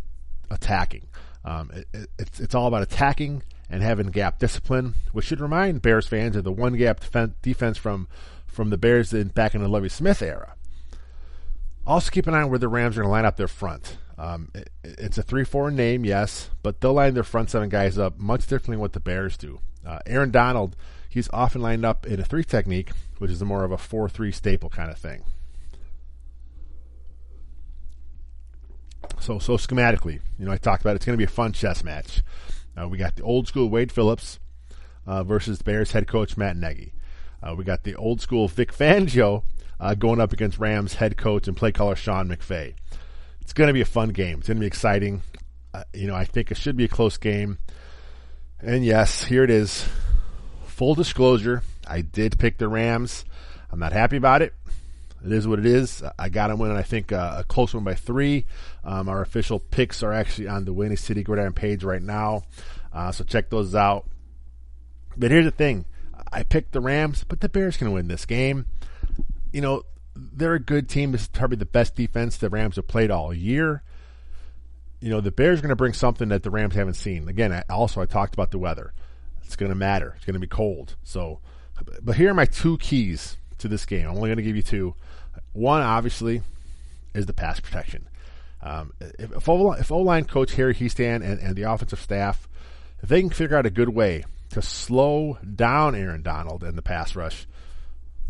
attacking. 0.50 1.07
Um, 1.44 1.71
it, 1.74 1.88
it, 1.94 2.09
it's 2.18 2.39
it's 2.39 2.56
all 2.56 2.68
about 2.68 2.83
attacking 2.83 3.44
and 3.69 3.83
having 3.83 4.07
gap 4.07 4.39
discipline, 4.39 4.94
which 5.12 5.25
should 5.25 5.41
remind 5.41 5.81
Bears 5.81 6.07
fans 6.07 6.36
of 6.36 6.44
the 6.44 6.51
one 6.51 6.77
gap 6.77 7.01
defense 7.41 7.77
from 7.77 8.07
from 8.48 8.69
the 8.69 8.77
Bears 8.77 9.13
in, 9.13 9.27
back 9.30 9.53
in 9.53 9.62
the 9.62 9.68
Lovie 9.68 9.89
Smith 9.89 10.21
era. 10.21 10.56
Also, 11.87 12.09
keep 12.09 12.27
an 12.27 12.33
eye 12.33 12.41
on 12.41 12.49
where 12.49 12.59
the 12.59 12.67
Rams 12.67 12.97
are 12.97 13.01
going 13.01 13.09
to 13.09 13.11
line 13.11 13.25
up 13.25 13.37
their 13.37 13.47
front. 13.47 13.97
Um, 14.17 14.49
it, 14.55 14.69
it's 14.83 15.17
a 15.17 15.23
3 15.23 15.43
4 15.43 15.71
name, 15.71 16.05
yes, 16.05 16.49
but 16.63 16.81
they'll 16.81 16.93
line 16.93 17.13
their 17.13 17.23
front 17.23 17.49
seven 17.49 17.69
guys 17.69 17.97
up 17.97 18.17
much 18.17 18.41
differently 18.41 18.75
than 18.75 18.81
what 18.81 18.93
the 18.93 18.99
Bears 18.99 19.37
do. 19.37 19.59
Uh, 19.85 19.99
Aaron 20.05 20.31
Donald 20.31 20.75
He's 21.15 21.29
often 21.31 21.61
lined 21.61 21.85
up 21.85 22.05
in 22.05 22.19
a 22.19 22.25
three 22.25 22.43
technique, 22.43 22.91
which 23.19 23.31
is 23.31 23.41
more 23.41 23.63
of 23.63 23.71
a 23.71 23.77
4 23.77 24.09
3 24.09 24.33
staple 24.33 24.67
kind 24.67 24.91
of 24.91 24.97
thing. 24.97 25.23
So, 29.21 29.39
so 29.39 29.55
schematically, 29.55 30.19
you 30.38 30.45
know, 30.45 30.51
I 30.51 30.57
talked 30.57 30.81
about 30.81 30.91
it, 30.91 30.95
it's 30.97 31.05
going 31.05 31.17
to 31.17 31.17
be 31.17 31.23
a 31.23 31.33
fun 31.33 31.53
chess 31.53 31.85
match. 31.85 32.21
Uh, 32.75 32.89
we 32.89 32.97
got 32.97 33.15
the 33.15 33.23
old 33.23 33.47
school 33.47 33.69
Wade 33.69 33.93
Phillips 33.93 34.39
uh, 35.07 35.23
versus 35.23 35.61
Bears 35.61 35.93
head 35.93 36.05
coach 36.05 36.35
Matt 36.35 36.57
Nagy. 36.57 36.91
Uh, 37.41 37.55
we 37.55 37.63
got 37.63 37.85
the 37.85 37.95
old 37.95 38.19
school 38.19 38.49
Vic 38.49 38.73
Fangio 38.73 39.43
uh, 39.80 39.95
going 39.95 40.22
up 40.22 40.33
against 40.33 40.60
Rams 40.60 40.95
head 40.95 41.18
coach 41.18 41.48
and 41.48 41.56
play 41.57 41.72
caller 41.72 41.95
Sean 41.95 42.30
McVay. 42.30 42.74
It's 43.42 43.54
going 43.54 43.67
to 43.67 43.74
be 43.74 43.82
a 43.82 43.86
fun 43.86 44.10
game. 44.10 44.39
It's 44.39 44.48
going 44.48 44.58
to 44.58 44.62
be 44.62 44.67
exciting. 44.67 45.22
Uh, 45.74 45.84
you 45.94 46.08
know, 46.08 46.15
I 46.15 46.25
think 46.25 46.51
it 46.51 46.58
should 46.58 46.77
be 46.77 46.86
a 46.86 46.89
close 46.89 47.17
game. 47.17 47.60
And 48.60 48.84
yes, 48.84 49.25
here 49.25 49.44
it 49.44 49.50
is 49.50 49.86
full 50.75 50.94
disclosure, 50.94 51.63
I 51.88 52.01
did 52.01 52.38
pick 52.38 52.58
the 52.58 52.67
Rams. 52.67 53.24
I'm 53.72 53.79
not 53.79 53.94
happy 53.94 54.17
about 54.17 54.41
it. 54.41 54.53
It 55.25 55.32
is 55.32 55.48
what 55.48 55.58
it 55.58 55.65
is. 55.65 56.03
I 56.20 56.27
got 56.27 56.50
them 56.50 56.60
winning, 56.60 56.75
I 56.75 56.84
think, 56.84 57.13
uh, 57.13 57.38
a 57.39 57.44
close 57.46 57.74
one 57.74 57.86
by 57.86 57.96
three. 57.96 58.46
Um, 58.84 59.08
our 59.08 59.22
official 59.22 59.60
picks 59.60 60.03
are 60.03 60.12
actually 60.12 60.50
on 60.50 60.65
the 60.65 60.74
Windy 60.74 60.98
City 60.98 61.24
Gridiron 61.24 61.53
page 61.53 61.84
right 61.84 62.01
now. 62.01 62.44
Uh, 62.94 63.12
so 63.13 63.24
check 63.24 63.50
those 63.50 63.74
out. 63.74 64.05
But 65.15 65.32
here's 65.32 65.46
the 65.46 65.51
thing 65.51 65.86
I 66.32 66.44
picked 66.44 66.74
the 66.74 66.82
Rams, 66.82 67.24
but 67.24 67.39
the 67.39 67.48
Bears 67.48 67.77
can 67.77 67.94
win 67.94 68.10
this 68.10 68.25
game. 68.25 68.65
You 69.55 69.62
know, 69.62 69.83
they're 70.17 70.55
a 70.55 70.59
good 70.59 70.89
team. 70.89 71.13
This 71.13 71.21
is 71.21 71.27
probably 71.29 71.55
the 71.55 71.65
best 71.65 71.95
defense 71.95 72.35
the 72.35 72.50
Rams 72.50 72.75
have 72.75 72.89
played 72.89 73.09
all 73.09 73.33
year. 73.33 73.83
You 75.00 75.09
know, 75.09 75.21
the 75.21 75.31
Bears 75.31 75.59
are 75.59 75.62
going 75.62 75.69
to 75.69 75.77
bring 75.77 75.93
something 75.93 76.27
that 76.27 76.43
the 76.43 76.50
Rams 76.50 76.75
haven't 76.75 76.95
seen. 76.95 77.29
Again, 77.29 77.53
I, 77.53 77.63
also, 77.69 78.01
I 78.01 78.05
talked 78.05 78.33
about 78.33 78.51
the 78.51 78.59
weather. 78.59 78.91
It's 79.45 79.55
going 79.55 79.69
to 79.69 79.75
matter. 79.75 80.13
It's 80.17 80.25
going 80.25 80.33
to 80.33 80.41
be 80.41 80.47
cold. 80.47 80.97
So, 81.03 81.39
but 82.01 82.17
here 82.17 82.31
are 82.31 82.33
my 82.33 82.43
two 82.43 82.77
keys 82.79 83.38
to 83.59 83.69
this 83.69 83.85
game. 83.85 84.09
I'm 84.09 84.17
only 84.17 84.27
going 84.27 84.38
to 84.38 84.43
give 84.43 84.57
you 84.57 84.62
two. 84.62 84.93
One, 85.53 85.81
obviously, 85.81 86.41
is 87.13 87.25
the 87.25 87.33
pass 87.33 87.62
protection. 87.62 88.09
Um, 88.62 88.91
if, 89.00 89.31
if 89.31 89.47
O 89.91 90.01
line 90.01 90.25
coach 90.25 90.55
Harry 90.55 90.75
Hiestand 90.75 91.24
and, 91.24 91.39
and 91.39 91.55
the 91.55 91.63
offensive 91.63 92.01
staff, 92.01 92.50
if 93.01 93.07
they 93.07 93.21
can 93.21 93.29
figure 93.29 93.55
out 93.55 93.65
a 93.65 93.69
good 93.69 93.88
way 93.88 94.25
to 94.50 94.62
slow 94.62 95.38
down 95.55 95.95
Aaron 95.95 96.24
Donald 96.24 96.62
and 96.62 96.77
the 96.77 96.81
pass 96.81 97.15
rush, 97.15 97.47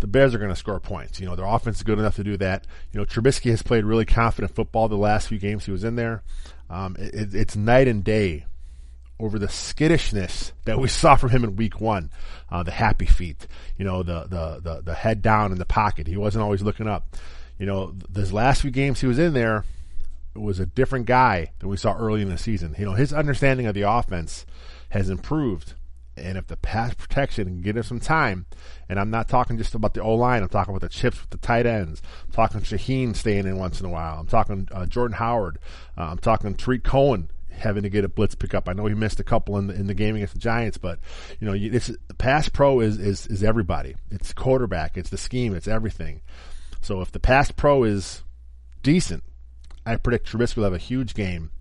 the 0.06 0.12
Bears 0.12 0.36
are 0.36 0.38
going 0.38 0.52
to 0.52 0.56
score 0.56 0.80
points. 0.80 1.20
You 1.20 1.26
know, 1.26 1.36
their 1.36 1.48
offense 1.48 1.78
is 1.78 1.84
good 1.84 1.98
enough 1.98 2.16
to 2.18 2.24
do 2.24 2.38
that. 2.38 2.68
You 2.94 3.00
know, 3.00 3.08
Trubisky 3.08 3.50
has 3.50 3.64
played 3.64 3.86
really 3.86 4.06
confident 4.06 4.54
football 4.54 4.88
the 4.88 4.96
last 4.96 5.30
few 5.30 5.40
games 5.40 5.66
he 5.66 5.72
was 5.72 5.84
in 5.84 5.96
there. 5.96 6.22
Um, 6.70 6.96
it, 7.00 7.34
it's 7.34 7.56
night 7.56 7.88
and 7.88 8.04
day 8.04 8.46
over 9.20 9.40
the 9.40 9.50
skittishness 9.50 10.54
that 10.66 10.78
we 10.78 10.88
saw 10.90 11.16
from 11.16 11.32
him 11.32 11.44
in 11.44 11.56
week 11.56 11.82
one. 11.82 12.12
Uh, 12.52 12.62
the 12.62 12.70
happy 12.70 13.08
feet, 13.08 13.48
you 13.80 13.84
know, 13.84 14.04
the, 14.04 14.26
the, 14.26 14.62
the, 14.62 14.82
the, 14.84 14.94
head 14.94 15.24
down 15.24 15.52
in 15.52 15.58
the 15.58 15.66
pocket. 15.66 16.06
He 16.06 16.18
wasn't 16.18 16.44
always 16.44 16.62
looking 16.62 16.88
up. 16.88 17.16
You 17.58 17.66
know, 17.66 17.96
those 18.08 18.32
last 18.32 18.62
few 18.62 18.70
games 18.70 19.02
he 19.02 19.08
was 19.08 19.18
in 19.18 19.34
there 19.34 19.66
was 20.36 20.60
a 20.60 20.68
different 20.68 21.08
guy 21.08 21.52
than 21.58 21.70
we 21.70 21.78
saw 21.78 21.98
early 21.98 22.22
in 22.22 22.30
the 22.30 22.38
season. 22.38 22.76
You 22.78 22.86
know, 22.86 22.94
his 22.94 23.12
understanding 23.12 23.66
of 23.66 23.74
the 23.74 23.90
offense 23.90 24.46
has 24.90 25.10
improved 25.10 25.74
And 26.17 26.38
if 26.38 26.48
the 26.48 26.57
pass 26.57 26.93
protection 26.93 27.45
can 27.45 27.62
get 27.62 27.77
him 27.77 27.84
some 27.84 28.00
time, 28.00 28.45
and 28.88 29.00
I'm 29.00 29.10
not 29.10 29.27
talking 29.27 29.57
just 29.57 29.75
about 29.75 29.93
the 29.93 30.01
O 30.01 30.13
line, 30.15 30.43
I'm 30.43 30.50
talking 30.50 30.74
about 30.74 30.89
the 30.89 30.95
chips 30.95 31.19
with 31.19 31.29
the 31.29 31.38
tight 31.38 31.65
ends. 31.65 32.01
I'm 32.25 32.31
talking 32.31 32.62
Shaheen 32.62 33.15
staying 33.15 33.48
in 33.48 33.57
once 33.57 33.79
in 33.79 33.86
a 33.86 33.89
while. 33.89 34.19
I'm 34.19 34.27
talking 34.27 34.67
uh, 34.72 34.86
Jordan 34.86 35.17
Howard. 35.17 35.60
Uh, 35.98 36.03
I'm 36.03 36.17
talking 36.17 36.55
Tarik 36.55 36.84
Cohen 36.84 37.29
having 37.50 37.84
to 37.84 37.89
get 37.89 38.05
a 38.05 38.10
blitz 38.10 38.36
pickup. 38.36 38.69
I 38.69 38.74
know 38.74 38.86
he 38.86 38.93
missed 38.93 39.19
a 39.19 39.24
couple 39.24 39.57
in 39.57 39.67
the, 39.67 39.74
in 39.74 39.88
the 39.88 39.93
game 39.93 40.15
against 40.15 40.34
the 40.34 40.39
Giants, 40.39 40.77
but 40.77 41.00
you 41.39 41.48
know, 41.48 41.53
it's 41.53 41.91
pass 42.17 42.50
pro 42.50 42.79
is, 42.79 42.98
is 42.98 43.27
is 43.27 43.43
everybody. 43.43 43.95
It's 44.12 44.34
quarterback, 44.34 44.98
it's 44.98 45.10
the 45.10 45.17
scheme, 45.17 45.53
it's 45.53 45.67
everything. 45.67 46.22
So 46.81 47.01
if 47.01 47.12
the 47.12 47.19
pass 47.19 47.51
pro 47.51 47.84
is 47.84 48.24
decent, 48.84 49.24
I 49.86 49.95
predict 49.98 50.31
Trubisky 50.31 50.57
will 50.57 50.65
have 50.65 50.74
a 50.74 50.77
huge 50.77 51.13
game. 51.13 51.51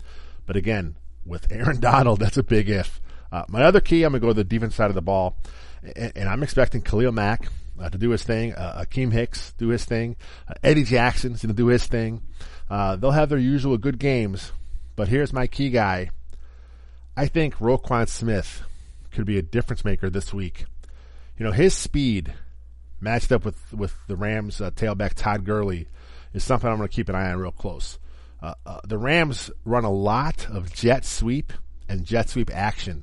But 0.46 0.56
again, 0.56 0.96
with 1.24 1.50
Aaron 1.50 1.80
Donald, 1.80 2.20
that's 2.20 2.36
a 2.36 2.42
big 2.42 2.68
if. 2.68 3.00
Uh, 3.34 3.44
my 3.48 3.64
other 3.64 3.80
key, 3.80 4.04
I'm 4.04 4.12
going 4.12 4.20
to 4.20 4.26
go 4.26 4.30
to 4.30 4.34
the 4.34 4.44
defense 4.44 4.76
side 4.76 4.90
of 4.90 4.94
the 4.94 5.02
ball, 5.02 5.36
and, 5.82 6.12
and 6.14 6.28
I'm 6.28 6.44
expecting 6.44 6.82
Khalil 6.82 7.10
Mack 7.10 7.48
uh, 7.80 7.88
to 7.88 7.98
do 7.98 8.10
his 8.10 8.22
thing, 8.22 8.54
uh, 8.54 8.84
Akiem 8.84 9.12
Hicks 9.12 9.52
do 9.58 9.70
his 9.70 9.84
thing, 9.84 10.14
uh, 10.48 10.54
Eddie 10.62 10.84
Jackson's 10.84 11.42
going 11.42 11.48
to 11.48 11.60
do 11.60 11.66
his 11.66 11.84
thing. 11.84 12.22
Uh, 12.70 12.94
they'll 12.94 13.10
have 13.10 13.30
their 13.30 13.38
usual 13.38 13.76
good 13.76 13.98
games, 13.98 14.52
but 14.94 15.08
here's 15.08 15.32
my 15.32 15.48
key 15.48 15.70
guy. 15.70 16.10
I 17.16 17.26
think 17.26 17.56
Roquan 17.56 18.08
Smith 18.08 18.62
could 19.10 19.26
be 19.26 19.36
a 19.36 19.42
difference 19.42 19.84
maker 19.84 20.08
this 20.08 20.32
week. 20.32 20.66
You 21.36 21.44
know, 21.44 21.50
his 21.50 21.74
speed 21.74 22.34
matched 23.00 23.32
up 23.32 23.44
with, 23.44 23.72
with 23.72 23.96
the 24.06 24.14
Rams 24.14 24.60
uh, 24.60 24.70
tailback 24.70 25.14
Todd 25.14 25.44
Gurley 25.44 25.88
is 26.34 26.44
something 26.44 26.70
I'm 26.70 26.76
going 26.76 26.88
to 26.88 26.94
keep 26.94 27.08
an 27.08 27.16
eye 27.16 27.32
on 27.32 27.38
real 27.38 27.50
close. 27.50 27.98
Uh, 28.40 28.54
the 28.84 28.98
Rams 28.98 29.50
run 29.64 29.82
a 29.82 29.90
lot 29.90 30.48
of 30.48 30.72
jet 30.72 31.04
sweep 31.04 31.52
and 31.88 32.04
jet 32.04 32.28
sweep 32.28 32.54
action. 32.54 33.02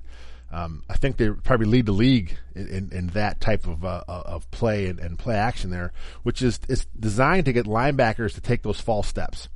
Um, 0.53 0.83
I 0.89 0.97
think 0.97 1.15
they 1.15 1.29
probably 1.29 1.67
lead 1.67 1.85
the 1.85 1.93
league 1.93 2.37
in, 2.55 2.67
in, 2.67 2.89
in 2.91 3.07
that 3.07 3.39
type 3.39 3.67
of 3.67 3.85
uh, 3.85 4.03
uh, 4.07 4.23
of 4.25 4.51
play 4.51 4.87
and, 4.87 4.99
and, 4.99 5.17
play 5.17 5.35
action 5.35 5.69
there, 5.69 5.93
which 6.23 6.41
is 6.41 6.59
is 6.67 6.85
designed 6.99 7.45
to 7.45 7.53
get 7.53 7.65
linebackers 7.65 8.33
to 8.33 8.41
take 8.41 8.61
those 8.61 8.81
false 8.81 9.07
steps 9.07 9.47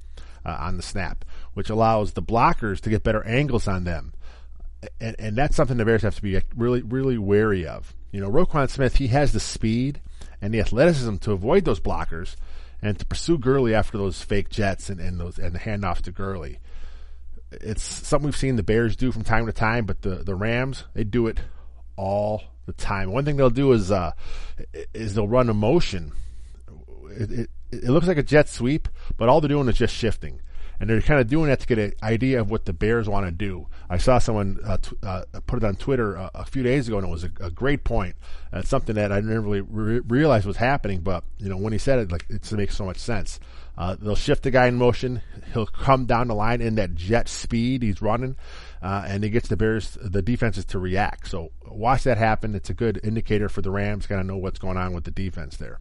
uh, 0.45 0.55
on 0.57 0.77
the 0.77 0.83
snap, 0.83 1.25
which 1.53 1.69
allows 1.69 2.13
the 2.13 2.21
blockers 2.21 2.79
to 2.79 2.89
get 2.89 3.03
better 3.03 3.25
angles 3.27 3.67
on 3.67 3.83
them, 3.83 4.13
and, 5.01 5.17
and 5.19 5.35
that's 5.35 5.57
something 5.57 5.75
the 5.75 5.83
Bears 5.83 6.03
have 6.03 6.15
to 6.15 6.21
be 6.21 6.39
really 6.55 6.81
really 6.81 7.17
wary 7.17 7.67
of. 7.67 7.93
You 8.11 8.21
know, 8.21 8.31
Roquan 8.31 8.69
Smith 8.69 8.95
he 8.95 9.07
has 9.07 9.33
the 9.33 9.41
speed 9.41 9.99
and 10.41 10.53
the 10.53 10.61
athleticism 10.61 11.17
to 11.17 11.33
avoid 11.33 11.65
those 11.65 11.81
blockers 11.81 12.37
and 12.81 12.97
to 12.97 13.05
pursue 13.05 13.37
Gurley 13.37 13.75
after 13.75 13.97
those 13.97 14.21
fake 14.21 14.49
jets 14.49 14.89
and, 14.89 15.01
and 15.01 15.19
those 15.19 15.37
and 15.39 15.53
the 15.53 15.59
handoffs 15.59 16.03
to 16.03 16.11
Gurley 16.11 16.59
it's 17.61 17.83
something 17.83 18.25
we've 18.25 18.35
seen 18.35 18.55
the 18.55 18.63
Bears 18.63 18.95
do 18.95 19.11
from 19.11 19.23
time 19.23 19.45
to 19.45 19.53
time, 19.53 19.85
but 19.85 20.01
the, 20.01 20.15
the 20.17 20.35
Rams, 20.35 20.85
they 20.93 21.03
do 21.03 21.27
it 21.27 21.39
all 21.95 22.43
the 22.65 22.73
time. 22.73 23.11
One 23.11 23.25
thing 23.25 23.37
they'll 23.37 23.49
do 23.49 23.71
is 23.71 23.91
uh, 23.91 24.11
is 24.93 25.15
they'll 25.15 25.27
run 25.27 25.49
a 25.49 25.53
motion. 25.53 26.11
It, 27.11 27.31
it, 27.31 27.49
it 27.71 27.89
looks 27.89 28.07
like 28.07 28.17
a 28.17 28.23
jet 28.23 28.49
sweep, 28.49 28.87
but 29.17 29.29
all 29.29 29.41
they're 29.41 29.47
doing 29.49 29.67
is 29.69 29.77
just 29.77 29.95
shifting. 29.95 30.41
And 30.77 30.89
they're 30.89 31.01
kind 31.01 31.21
of 31.21 31.27
doing 31.27 31.47
that 31.47 31.61
to 31.61 31.67
get 31.67 31.79
an 31.79 31.93
idea 32.03 32.41
of 32.41 32.51
what 32.51 32.65
the 32.65 32.73
Bears 32.73 33.07
want 33.07 33.25
to 33.25 33.31
do. 33.31 33.67
I 33.89 33.97
saw 33.97 34.19
someone 34.19 34.59
uh, 34.65 34.77
t- 34.77 34.97
uh, 35.03 35.23
put 35.45 35.63
it 35.63 35.65
on 35.65 35.75
Twitter 35.75 36.15
a, 36.15 36.31
a, 36.35 36.45
few 36.45 36.63
days 36.63 36.89
ago, 36.89 36.97
and 36.97 37.07
it 37.07 37.09
was 37.09 37.23
a, 37.23 37.31
a 37.39 37.49
great 37.49 37.85
point. 37.85 38.15
Uh, 38.53 38.59
it's 38.59 38.69
something 38.69 38.95
that 38.95 39.11
I 39.11 39.21
never 39.21 39.39
really 39.39 39.61
re- 39.61 40.01
realized 40.05 40.45
was 40.45 40.57
happening, 40.57 40.99
but 40.99 41.23
you 41.37 41.47
know 41.47 41.55
when 41.55 41.71
he 41.71 41.79
said 41.79 41.99
it, 41.99 42.11
like 42.11 42.25
it 42.29 42.51
makes 42.51 42.75
so 42.75 42.83
much 42.83 42.97
sense. 42.97 43.39
Uh, 43.77 43.95
they'll 43.99 44.15
shift 44.15 44.43
the 44.43 44.51
guy 44.51 44.67
in 44.67 44.75
motion. 44.75 45.21
He'll 45.53 45.65
come 45.65 46.05
down 46.05 46.27
the 46.27 46.35
line 46.35 46.61
in 46.61 46.75
that 46.75 46.95
jet 46.95 47.27
speed 47.27 47.83
he's 47.83 48.01
running, 48.01 48.37
uh, 48.81 49.03
and 49.07 49.23
he 49.23 49.29
gets 49.29 49.49
the 49.49 49.57
Bears, 49.57 49.97
the 50.01 50.21
defenses 50.21 50.65
to 50.65 50.79
react. 50.79 51.29
So 51.29 51.51
watch 51.67 52.03
that 52.03 52.17
happen. 52.17 52.55
It's 52.55 52.69
a 52.69 52.73
good 52.73 52.99
indicator 53.03 53.49
for 53.49 53.61
the 53.61 53.71
Rams. 53.71 54.07
Kind 54.07 54.21
of 54.21 54.27
know 54.27 54.37
what's 54.37 54.59
going 54.59 54.77
on 54.77 54.93
with 54.93 55.03
the 55.03 55.11
defense 55.11 55.57
there. 55.57 55.79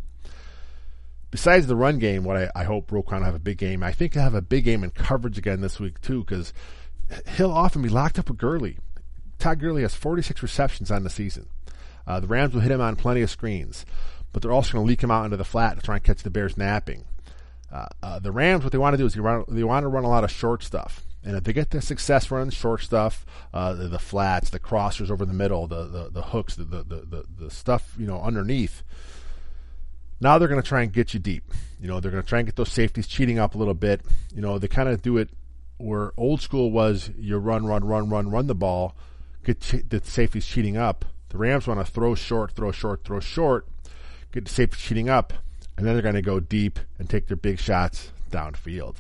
Besides 1.31 1.67
the 1.67 1.77
run 1.77 1.99
game, 1.99 2.25
what 2.25 2.37
I, 2.37 2.51
I 2.55 2.65
hope 2.65 2.91
Roquan 2.91 3.19
will 3.19 3.25
have 3.25 3.35
a 3.35 3.41
big 3.41 3.59
game. 3.59 3.83
I 3.83 3.93
think 3.93 4.15
he'll 4.15 4.23
have 4.23 4.35
a 4.35 4.43
big 4.43 4.65
game 4.65 4.85
in 4.85 4.91
coverage 4.91 5.39
again 5.39 5.61
this 5.61 5.81
week 5.81 6.01
too, 6.01 6.25
because 6.25 6.53
he'll 7.37 7.51
often 7.51 7.83
be 7.83 7.89
locked 7.89 8.19
up 8.19 8.29
with 8.29 8.39
Gurley. 8.39 8.79
Todd 9.39 9.61
Gurley 9.61 9.83
has 9.83 9.95
46 9.95 10.43
receptions 10.43 10.91
on 10.91 11.03
the 11.03 11.11
season. 11.11 11.49
Uh, 12.07 12.21
the 12.21 12.27
Rams 12.27 12.55
will 12.55 12.61
hit 12.61 12.71
him 12.71 12.81
on 12.81 12.97
plenty 12.97 13.23
of 13.23 13.31
screens, 13.31 13.85
but 14.33 14.43
they're 14.43 14.53
also 14.53 14.73
going 14.73 14.85
to 14.85 14.89
leak 14.89 15.03
him 15.03 15.11
out 15.11 15.25
into 15.25 15.37
the 15.37 15.45
flat 15.45 15.77
to 15.77 15.83
try 15.83 15.97
and 15.97 16.05
catch 16.05 16.23
the 16.23 16.31
Bears 16.31 16.57
napping. 16.57 17.05
Uh, 17.75 17.87
uh, 18.05 18.19
the 18.21 18.31
Rams, 18.31 18.63
what 18.63 18.71
they 18.71 18.79
want 18.79 18.95
to 18.95 18.99
do 18.99 19.05
is 19.05 19.15
they 19.15 19.21
want, 19.21 19.53
they 19.53 19.65
want 19.65 19.83
to 19.83 19.89
run 19.89 20.05
a 20.05 20.09
lot 20.09 20.23
of 20.23 20.31
short 20.31 20.63
stuff. 20.63 21.03
And 21.25 21.37
if 21.37 21.43
they 21.43 21.53
get 21.53 21.71
the 21.71 21.83
success 21.83 22.31
running 22.31 22.51
short 22.51 22.83
stuff, 22.83 23.27
uh, 23.53 23.75
the, 23.75 23.89
the, 23.89 23.99
flats, 23.99 24.51
the 24.51 24.61
crossers 24.61 25.11
over 25.11 25.25
the 25.25 25.33
middle, 25.33 25.67
the, 25.67 25.85
the, 25.85 26.11
the 26.11 26.23
hooks, 26.23 26.55
the, 26.55 26.65
the, 26.65 26.85
the, 26.85 27.25
the 27.37 27.51
stuff, 27.51 27.95
you 27.99 28.07
know, 28.07 28.21
underneath, 28.21 28.85
now 30.21 30.39
they're 30.39 30.47
going 30.47 30.63
to 30.63 30.69
try 30.69 30.83
and 30.83 30.93
get 30.93 31.15
you 31.15 31.19
deep. 31.19 31.53
You 31.81 31.89
know, 31.89 31.99
they're 31.99 32.13
going 32.13 32.23
to 32.23 32.29
try 32.29 32.39
and 32.39 32.47
get 32.47 32.55
those 32.55 32.71
safeties 32.71 33.09
cheating 33.09 33.41
up 33.41 33.57
a 33.57 33.59
little 33.59 33.75
bit. 33.75 34.03
You 34.33 34.41
know, 34.41 34.59
they 34.59 34.69
kind 34.69 34.89
of 34.89 35.03
do 35.03 35.17
it 35.17 35.31
where 35.79 36.13
old 36.17 36.41
school 36.41 36.71
was 36.71 37.11
you 37.19 37.37
run, 37.39 37.67
run, 37.67 37.85
run, 37.85 38.09
run, 38.09 38.31
run 38.31 38.47
the 38.47 38.55
ball, 38.55 38.95
get 39.45 39.61
the 39.89 40.01
safeties 40.05 40.47
cheating 40.47 40.77
up. 40.77 41.05
The 41.31 41.39
Rams 41.39 41.67
want 41.67 41.85
to 41.85 41.91
throw 41.91 42.15
short, 42.15 42.53
throw 42.53 42.71
short, 42.71 43.03
throw 43.03 43.19
short, 43.19 43.67
get 44.31 44.45
the 44.45 44.51
safeties 44.51 44.81
cheating 44.81 45.09
up, 45.09 45.33
and 45.77 45.87
then 45.87 45.95
they're 45.95 46.03
going 46.03 46.15
to 46.15 46.23
go 46.23 46.41
deep 46.41 46.79
and 46.99 47.09
take 47.09 47.27
their 47.27 47.37
big 47.37 47.59
shots 47.59 48.13
downfield. 48.31 48.97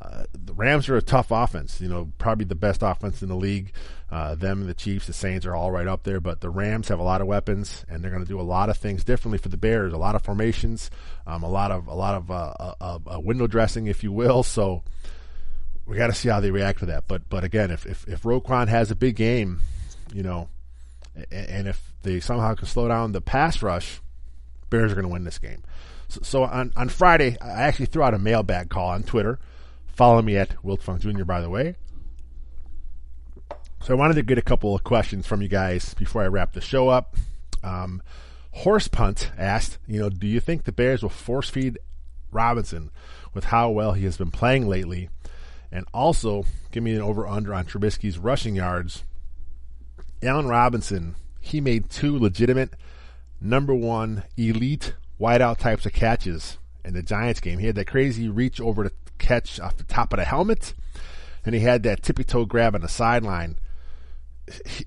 Uh, 0.00 0.24
the 0.32 0.54
Rams 0.54 0.88
are 0.88 0.96
a 0.96 1.02
tough 1.02 1.30
offense, 1.30 1.80
you 1.80 1.88
know, 1.88 2.10
probably 2.18 2.44
the 2.44 2.54
best 2.54 2.82
offense 2.82 3.22
in 3.22 3.28
the 3.28 3.36
league. 3.36 3.72
Uh, 4.10 4.34
them 4.34 4.60
and 4.60 4.68
the 4.68 4.74
Chiefs, 4.74 5.06
the 5.06 5.12
Saints 5.12 5.44
are 5.44 5.54
all 5.54 5.70
right 5.70 5.86
up 5.86 6.04
there, 6.04 6.20
but 6.20 6.40
the 6.40 6.48
Rams 6.48 6.88
have 6.88 6.98
a 6.98 7.02
lot 7.02 7.20
of 7.20 7.26
weapons, 7.26 7.84
and 7.88 8.02
they're 8.02 8.10
going 8.10 8.24
to 8.24 8.28
do 8.28 8.40
a 8.40 8.42
lot 8.42 8.70
of 8.70 8.76
things 8.76 9.04
differently 9.04 9.38
for 9.38 9.50
the 9.50 9.56
Bears. 9.56 9.92
A 9.92 9.98
lot 9.98 10.14
of 10.14 10.22
formations, 10.22 10.90
um, 11.26 11.42
a 11.42 11.48
lot 11.48 11.70
of 11.70 11.86
a 11.86 11.94
lot 11.94 12.14
of 12.14 12.30
uh, 12.30 12.54
uh, 12.58 12.98
uh 13.06 13.20
window 13.20 13.46
dressing, 13.46 13.86
if 13.86 14.02
you 14.02 14.10
will. 14.10 14.42
So 14.42 14.82
we 15.86 15.96
got 15.96 16.06
to 16.06 16.14
see 16.14 16.28
how 16.28 16.40
they 16.40 16.50
react 16.50 16.80
to 16.80 16.86
that. 16.86 17.04
But 17.06 17.28
but 17.28 17.44
again, 17.44 17.70
if 17.70 17.86
if 17.86 18.08
if 18.08 18.22
Roquan 18.22 18.68
has 18.68 18.90
a 18.90 18.96
big 18.96 19.16
game, 19.16 19.60
you 20.12 20.22
know, 20.22 20.48
and, 21.14 21.48
and 21.48 21.68
if 21.68 21.92
they 22.02 22.20
somehow 22.20 22.54
can 22.54 22.66
slow 22.66 22.88
down 22.88 23.12
the 23.12 23.20
pass 23.20 23.62
rush, 23.62 24.00
Bears 24.70 24.92
are 24.92 24.94
going 24.94 25.06
to 25.06 25.12
win 25.12 25.24
this 25.24 25.38
game. 25.38 25.62
So, 26.10 26.20
so, 26.22 26.42
on, 26.42 26.72
on 26.76 26.88
Friday, 26.88 27.36
I 27.40 27.62
actually 27.62 27.86
threw 27.86 28.02
out 28.02 28.14
a 28.14 28.18
mailbag 28.18 28.68
call 28.68 28.88
on 28.88 29.04
Twitter. 29.04 29.38
Follow 29.86 30.20
me 30.22 30.36
at 30.36 30.56
Wiltfong 30.64 30.98
Jr., 30.98 31.24
by 31.24 31.40
the 31.40 31.48
way. 31.48 31.76
So 33.82 33.94
I 33.94 33.96
wanted 33.96 34.14
to 34.14 34.22
get 34.22 34.36
a 34.36 34.42
couple 34.42 34.74
of 34.74 34.82
questions 34.82 35.26
from 35.26 35.40
you 35.40 35.48
guys 35.48 35.94
before 35.94 36.22
I 36.22 36.26
wrap 36.26 36.52
the 36.52 36.60
show 36.60 36.88
up. 36.88 37.16
Um, 37.62 38.02
Horse 38.50 38.88
Punt 38.88 39.30
asked, 39.38 39.78
you 39.86 40.00
know, 40.00 40.10
do 40.10 40.26
you 40.26 40.40
think 40.40 40.64
the 40.64 40.72
Bears 40.72 41.02
will 41.02 41.10
force 41.10 41.48
feed 41.48 41.78
Robinson 42.32 42.90
with 43.32 43.44
how 43.44 43.70
well 43.70 43.92
he 43.92 44.04
has 44.04 44.16
been 44.16 44.32
playing 44.32 44.68
lately? 44.68 45.08
And 45.70 45.86
also, 45.94 46.44
give 46.72 46.82
me 46.82 46.94
an 46.94 47.00
over 47.00 47.26
under 47.26 47.54
on 47.54 47.66
Trubisky's 47.66 48.18
rushing 48.18 48.56
yards. 48.56 49.04
Allen 50.22 50.48
Robinson, 50.48 51.14
he 51.40 51.60
made 51.60 51.88
two 51.88 52.18
legitimate 52.18 52.74
number 53.40 53.74
one 53.74 54.24
elite 54.36 54.94
wideout 55.20 55.58
types 55.58 55.86
of 55.86 55.92
catches 55.92 56.58
in 56.84 56.94
the 56.94 57.02
Giants 57.02 57.40
game. 57.40 57.58
He 57.58 57.66
had 57.66 57.76
that 57.76 57.86
crazy 57.86 58.28
reach 58.28 58.60
over 58.60 58.84
to 58.84 58.92
catch 59.18 59.60
off 59.60 59.76
the 59.76 59.84
top 59.84 60.12
of 60.12 60.18
the 60.18 60.24
helmet, 60.24 60.74
and 61.44 61.54
he 61.54 61.60
had 61.60 61.82
that 61.82 62.02
tippy 62.02 62.24
toe 62.24 62.46
grab 62.46 62.74
on 62.74 62.80
the 62.80 62.88
sideline. 62.88 63.56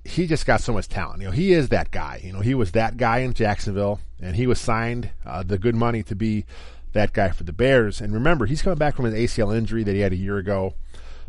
He, 0.04 0.28
just 0.28 0.46
got 0.46 0.60
so 0.60 0.74
much 0.74 0.90
talent. 0.90 1.22
You 1.22 1.28
know, 1.28 1.32
he 1.32 1.54
is 1.54 1.70
that 1.70 1.92
guy. 1.92 2.20
You 2.22 2.34
know, 2.34 2.42
he 2.42 2.54
was 2.54 2.74
that 2.74 2.98
guy 2.98 3.20
in 3.20 3.34
Jacksonville, 3.34 4.02
and 4.22 4.36
he 4.36 4.46
was 4.46 4.60
signed 4.60 5.12
uh, 5.26 5.44
the 5.44 5.58
good 5.58 5.76
money 5.76 6.04
to 6.04 6.16
be 6.16 6.46
that 6.92 7.14
guy 7.14 7.30
for 7.30 7.44
the 7.44 7.54
Bears. 7.54 8.02
And 8.02 8.14
remember, 8.14 8.46
he's 8.46 8.62
coming 8.62 8.78
back 8.78 8.96
from 8.96 9.06
his 9.06 9.14
ACL 9.14 9.56
injury 9.56 9.84
that 9.84 9.94
he 9.94 10.02
had 10.02 10.12
a 10.12 10.18
year 10.18 10.38
ago, 10.38 10.74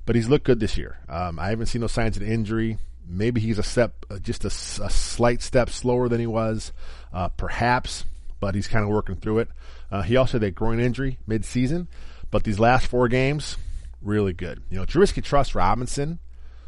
but 0.04 0.16
he's 0.16 0.28
looked 0.28 0.46
good 0.46 0.58
this 0.58 0.76
year. 0.76 0.98
Um, 1.08 1.38
I 1.38 1.50
haven't 1.50 1.66
seen 1.66 1.80
no 1.80 1.86
signs 1.86 2.16
of 2.16 2.24
injury. 2.24 2.78
Maybe 3.06 3.40
he's 3.40 3.58
a 3.58 3.62
step, 3.62 4.04
uh, 4.10 4.18
just 4.18 4.44
a, 4.44 4.48
a, 4.82 4.90
slight 4.90 5.42
step 5.42 5.68
slower 5.68 6.08
than 6.08 6.20
he 6.20 6.26
was, 6.26 6.72
uh, 7.12 7.28
perhaps 7.28 8.04
but 8.44 8.54
he's 8.54 8.68
kind 8.68 8.84
of 8.84 8.90
working 8.90 9.16
through 9.16 9.38
it. 9.38 9.48
Uh, 9.90 10.02
he 10.02 10.18
also 10.18 10.32
had 10.32 10.42
that 10.42 10.54
groin 10.54 10.78
injury 10.78 11.18
mid-season, 11.26 11.88
but 12.30 12.44
these 12.44 12.58
last 12.58 12.86
four 12.86 13.08
games, 13.08 13.56
really 14.02 14.34
good. 14.34 14.62
You 14.68 14.76
know, 14.76 14.84
Trubisky 14.84 15.24
trusts 15.24 15.54
Robinson, 15.54 16.18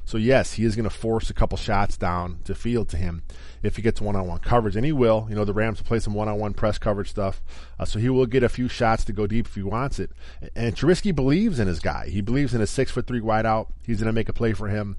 so 0.06 0.16
yes, 0.16 0.54
he 0.54 0.64
is 0.64 0.74
going 0.74 0.88
to 0.88 0.96
force 0.96 1.28
a 1.28 1.34
couple 1.34 1.58
shots 1.58 1.98
down 1.98 2.38
to 2.44 2.54
field 2.54 2.88
to 2.88 2.96
him 2.96 3.24
if 3.62 3.76
he 3.76 3.82
gets 3.82 4.00
one-on-one 4.00 4.38
coverage, 4.38 4.74
and 4.74 4.86
he 4.86 4.92
will. 4.92 5.26
You 5.28 5.34
know, 5.34 5.44
the 5.44 5.52
Rams 5.52 5.78
will 5.78 5.86
play 5.86 5.98
some 5.98 6.14
one-on-one 6.14 6.54
press 6.54 6.78
coverage 6.78 7.10
stuff, 7.10 7.42
uh, 7.78 7.84
so 7.84 7.98
he 7.98 8.08
will 8.08 8.24
get 8.24 8.42
a 8.42 8.48
few 8.48 8.68
shots 8.68 9.04
to 9.04 9.12
go 9.12 9.26
deep 9.26 9.46
if 9.46 9.54
he 9.54 9.62
wants 9.62 9.98
it. 9.98 10.12
And 10.54 10.74
Trubisky 10.74 11.14
believes 11.14 11.58
in 11.58 11.68
his 11.68 11.80
guy. 11.80 12.08
He 12.08 12.22
believes 12.22 12.54
in 12.54 12.62
a 12.62 12.66
six-foot-three 12.66 13.20
wideout. 13.20 13.66
He's 13.84 13.98
going 13.98 14.06
to 14.06 14.14
make 14.14 14.30
a 14.30 14.32
play 14.32 14.54
for 14.54 14.68
him 14.68 14.96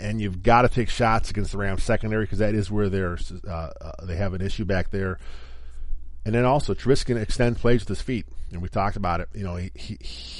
and 0.00 0.20
you've 0.20 0.42
got 0.42 0.62
to 0.62 0.68
take 0.68 0.88
shots 0.88 1.30
against 1.30 1.52
the 1.52 1.58
Rams 1.58 1.82
secondary 1.82 2.24
because 2.24 2.38
that 2.38 2.54
is 2.54 2.70
where 2.70 2.88
they're 2.88 3.18
uh, 3.48 3.50
uh, 3.50 3.92
they 4.04 4.16
have 4.16 4.34
an 4.34 4.40
issue 4.40 4.64
back 4.64 4.90
there. 4.90 5.18
And 6.28 6.34
then 6.34 6.44
also, 6.44 6.74
Trubisky 6.74 7.06
can 7.06 7.16
extend 7.16 7.56
plays 7.56 7.80
with 7.80 7.88
his 7.88 8.02
feet, 8.02 8.26
and 8.52 8.60
we 8.60 8.68
talked 8.68 8.96
about 8.96 9.22
it. 9.22 9.30
You 9.32 9.44
know, 9.44 9.56
he 9.56 9.70
he, 9.74 9.96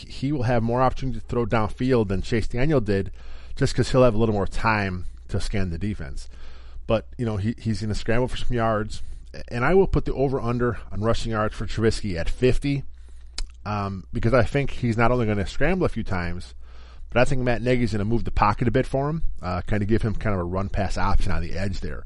he 0.06 0.32
will 0.32 0.42
have 0.42 0.62
more 0.62 0.82
opportunity 0.82 1.18
to 1.18 1.24
throw 1.24 1.46
downfield 1.46 2.08
than 2.08 2.20
Chase 2.20 2.46
Daniel 2.46 2.82
did, 2.82 3.10
just 3.56 3.72
because 3.72 3.90
he'll 3.90 4.02
have 4.02 4.14
a 4.14 4.18
little 4.18 4.34
more 4.34 4.46
time 4.46 5.06
to 5.28 5.40
scan 5.40 5.70
the 5.70 5.78
defense. 5.78 6.28
but 6.86 7.06
you 7.16 7.24
know 7.24 7.38
he, 7.38 7.54
he's 7.56 7.80
going 7.80 7.88
to 7.88 7.94
scramble 7.94 8.28
for 8.28 8.36
some 8.36 8.54
yards, 8.54 9.00
and 9.50 9.64
I 9.64 9.72
will 9.72 9.86
put 9.86 10.04
the 10.04 10.12
over 10.12 10.38
under 10.38 10.76
on 10.92 11.00
rushing 11.00 11.32
yards 11.32 11.54
for 11.54 11.64
Trubisky 11.64 12.16
at 12.18 12.28
50, 12.28 12.84
um, 13.64 14.04
because 14.12 14.34
I 14.34 14.42
think 14.42 14.72
he's 14.72 14.98
not 14.98 15.10
only 15.10 15.24
going 15.24 15.38
to 15.38 15.46
scramble 15.46 15.86
a 15.86 15.88
few 15.88 16.04
times, 16.04 16.52
but 17.08 17.22
I 17.22 17.24
think 17.24 17.40
Matt 17.40 17.62
Nagy's 17.62 17.92
going 17.92 18.00
to 18.00 18.04
move 18.04 18.24
the 18.24 18.30
pocket 18.30 18.68
a 18.68 18.70
bit 18.70 18.86
for 18.86 19.08
him, 19.08 19.22
uh, 19.40 19.62
kind 19.62 19.82
of 19.82 19.88
give 19.88 20.02
him 20.02 20.14
kind 20.14 20.34
of 20.34 20.40
a 20.40 20.44
run 20.44 20.68
pass 20.68 20.98
option 20.98 21.32
on 21.32 21.40
the 21.40 21.54
edge 21.54 21.80
there. 21.80 22.04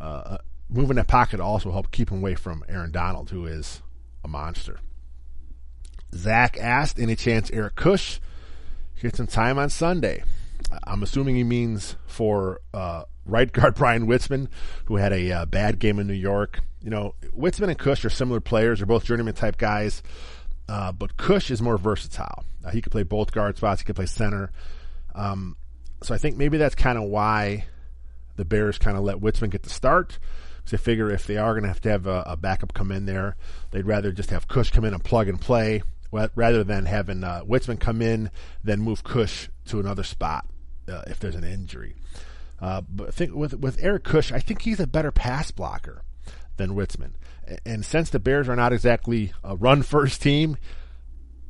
Uh 0.00 0.38
moving 0.74 0.96
that 0.96 1.06
pocket 1.06 1.40
also 1.40 1.70
help 1.70 1.90
keep 1.90 2.10
him 2.10 2.18
away 2.18 2.34
from 2.34 2.64
Aaron 2.68 2.90
Donald, 2.90 3.30
who 3.30 3.46
is 3.46 3.82
a 4.24 4.28
monster. 4.28 4.80
Zach 6.14 6.56
asked, 6.58 6.98
any 6.98 7.16
chance 7.16 7.50
Eric 7.50 7.76
Kush 7.76 8.18
gets 9.00 9.18
some 9.18 9.26
time 9.26 9.58
on 9.58 9.70
Sunday? 9.70 10.24
I'm 10.84 11.02
assuming 11.02 11.36
he 11.36 11.44
means 11.44 11.96
for 12.06 12.60
uh, 12.72 13.04
right 13.26 13.50
guard 13.52 13.74
Bryan 13.76 14.06
Witzmann, 14.06 14.48
who 14.86 14.96
had 14.96 15.12
a 15.12 15.32
uh, 15.32 15.46
bad 15.46 15.78
game 15.78 15.98
in 15.98 16.06
New 16.06 16.14
York. 16.14 16.60
You 16.82 16.90
know, 16.90 17.14
Witzmann 17.36 17.68
and 17.68 17.78
Kush 17.78 18.04
are 18.04 18.10
similar 18.10 18.40
players. 18.40 18.78
They're 18.78 18.86
both 18.86 19.04
journeyman 19.04 19.34
type 19.34 19.56
guys, 19.56 20.02
uh, 20.68 20.92
but 20.92 21.16
Kush 21.16 21.50
is 21.50 21.62
more 21.62 21.78
versatile. 21.78 22.44
Uh, 22.64 22.70
he 22.70 22.82
could 22.82 22.92
play 22.92 23.02
both 23.02 23.32
guard 23.32 23.56
spots. 23.56 23.80
He 23.80 23.84
could 23.84 23.96
play 23.96 24.06
center. 24.06 24.50
Um, 25.14 25.56
so 26.02 26.14
I 26.14 26.18
think 26.18 26.36
maybe 26.36 26.58
that's 26.58 26.74
kind 26.74 26.98
of 26.98 27.04
why 27.04 27.66
the 28.36 28.44
Bears 28.44 28.78
kind 28.78 28.96
of 28.96 29.04
let 29.04 29.18
Witzmann 29.18 29.50
get 29.50 29.62
the 29.62 29.70
start. 29.70 30.18
They 30.70 30.76
figure 30.76 31.10
if 31.10 31.26
they 31.26 31.36
are 31.36 31.52
going 31.52 31.62
to 31.62 31.68
have 31.68 31.80
to 31.82 31.90
have 31.90 32.06
a, 32.06 32.22
a, 32.26 32.36
backup 32.36 32.72
come 32.72 32.90
in 32.90 33.06
there, 33.06 33.36
they'd 33.70 33.86
rather 33.86 34.12
just 34.12 34.30
have 34.30 34.48
Kush 34.48 34.70
come 34.70 34.84
in 34.84 34.94
and 34.94 35.04
plug 35.04 35.28
and 35.28 35.40
play 35.40 35.82
rather 36.34 36.64
than 36.64 36.86
having 36.86 37.24
uh, 37.24 37.42
Witzmann 37.46 37.80
come 37.80 38.00
in, 38.00 38.30
then 38.62 38.80
move 38.80 39.02
Kush 39.02 39.48
to 39.66 39.80
another 39.80 40.04
spot 40.04 40.46
uh, 40.88 41.02
if 41.06 41.18
there's 41.18 41.34
an 41.34 41.44
injury. 41.44 41.96
Uh, 42.60 42.82
but 42.88 43.12
think 43.12 43.34
with 43.34 43.54
with 43.54 43.82
Eric 43.82 44.04
Kush, 44.04 44.32
I 44.32 44.38
think 44.38 44.62
he's 44.62 44.80
a 44.80 44.86
better 44.86 45.10
pass 45.10 45.50
blocker 45.50 46.02
than 46.56 46.74
Witzmann. 46.74 47.12
And 47.66 47.84
since 47.84 48.10
the 48.10 48.18
Bears 48.18 48.48
are 48.48 48.56
not 48.56 48.72
exactly 48.72 49.32
a 49.42 49.56
run 49.56 49.82
first 49.82 50.22
team, 50.22 50.56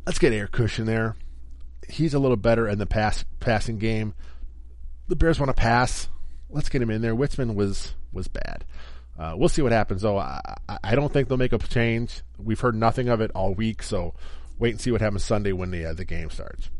let's 0.06 0.18
get 0.18 0.32
Eric 0.32 0.52
Kush 0.52 0.78
in 0.78 0.86
there. 0.86 1.14
He's 1.88 2.14
a 2.14 2.18
little 2.18 2.36
better 2.36 2.66
in 2.66 2.78
the 2.78 2.86
pass 2.86 3.24
passing 3.38 3.78
game. 3.78 4.14
The 5.08 5.16
Bears 5.16 5.38
want 5.38 5.50
to 5.50 5.60
pass. 5.60 6.08
Let's 6.48 6.68
get 6.68 6.82
him 6.82 6.90
in 6.90 7.02
there. 7.02 7.14
Witzmann 7.14 7.54
was 7.54 7.94
was 8.12 8.28
bad. 8.28 8.64
Uh, 9.18 9.34
we'll 9.36 9.48
see 9.48 9.62
what 9.62 9.72
happens 9.72 10.02
though. 10.02 10.18
I, 10.18 10.40
I 10.82 10.94
don't 10.94 11.12
think 11.12 11.28
they'll 11.28 11.38
make 11.38 11.52
a 11.52 11.58
change. 11.58 12.22
We've 12.38 12.60
heard 12.60 12.74
nothing 12.74 13.08
of 13.08 13.20
it 13.20 13.30
all 13.34 13.54
week, 13.54 13.82
so 13.82 14.14
wait 14.58 14.70
and 14.70 14.80
see 14.80 14.90
what 14.90 15.00
happens 15.00 15.24
Sunday 15.24 15.52
when 15.52 15.70
the 15.70 15.86
uh, 15.86 15.92
the 15.94 16.04
game 16.04 16.30
starts. 16.30 16.70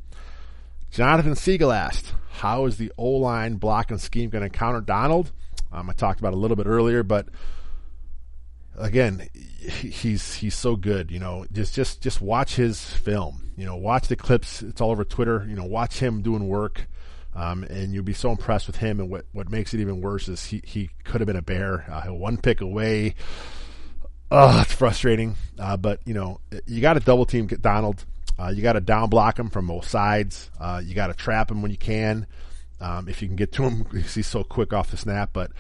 Jonathan 0.91 1.37
Siegel 1.37 1.73
asked, 1.73 2.15
"How 2.31 2.67
is 2.67 2.77
the 2.77 2.93
O 2.99 3.11
line 3.11 3.55
blocking 3.55 3.99
scheme 3.99 4.31
going 4.31 4.43
to 4.43 4.51
counter 4.51 4.81
Donald?" 4.81 5.33
Um, 5.73 5.91
I 5.91 5.93
talked 5.93 6.21
about 6.21 6.35
a 6.35 6.37
little 6.37 6.57
bit 6.57 6.67
earlier, 6.67 7.03
but 7.03 7.29
again, 8.79 9.29
he's 9.33 10.35
he's 10.35 10.55
so 10.55 10.77
good. 10.77 11.11
You 11.11 11.19
know, 11.19 11.47
just 11.53 11.75
just 11.75 12.01
just 12.01 12.21
watch 12.21 12.57
his 12.57 12.83
film. 12.83 13.53
You 13.57 13.67
know, 13.67 13.77
watch 13.77 14.09
the 14.09 14.17
clips. 14.17 14.63
It's 14.63 14.81
all 14.81 14.91
over 14.91 15.05
Twitter. 15.05 15.47
You 15.49 15.57
know, 15.57 15.65
watch 15.65 15.99
him 15.99 16.23
doing 16.23 16.49
work, 16.49 16.89
um, 17.35 17.65
and 17.65 17.93
you'll 17.93 18.05
be 18.05 18.13
so 18.13 18.31
impressed 18.31 18.67
with 18.67 18.77
him. 18.77 19.01
And 19.01 19.11
what 19.11 19.27
what 19.33 19.51
makes 19.51 19.75
it 19.75 19.81
even 19.81 20.01
worse 20.01 20.29
is 20.29 20.45
he 20.45 20.63
he 20.65 20.91
could 21.05 21.21
have 21.21 21.27
been 21.27 21.37
a 21.37 21.43
bear. 21.43 21.85
Uh, 21.91 22.13
one 22.13 22.37
pick 22.37 22.61
away. 22.61 23.15
Oh, 24.31 24.61
it's 24.61 24.73
frustrating. 24.73 25.37
Uh, 25.59 25.77
but 25.77 26.01
you 26.05 26.15
know, 26.15 26.41
you 26.67 26.81
got 26.81 26.95
to 26.95 27.01
double 27.01 27.27
team 27.27 27.47
Donald. 27.47 28.05
Uh, 28.39 28.49
you 28.49 28.63
got 28.63 28.73
to 28.73 28.81
down 28.81 29.09
block 29.09 29.39
him 29.39 29.49
from 29.49 29.67
both 29.67 29.89
sides. 29.89 30.51
Uh, 30.59 30.83
you 30.85 30.95
got 30.95 31.09
to 31.09 31.15
trap 31.15 31.51
him 31.51 31.63
when 31.63 31.71
you 31.71 31.77
can. 31.77 32.27
Um, 32.81 33.09
if 33.09 33.23
you 33.23 33.29
can 33.29 33.37
get 33.37 33.53
to 33.53 33.63
him, 33.63 33.87
he's 33.93 34.27
so 34.27 34.43
quick 34.45 34.73
off 34.73 34.91
the 34.91 34.97
snap. 34.97 35.31
But 35.33 35.53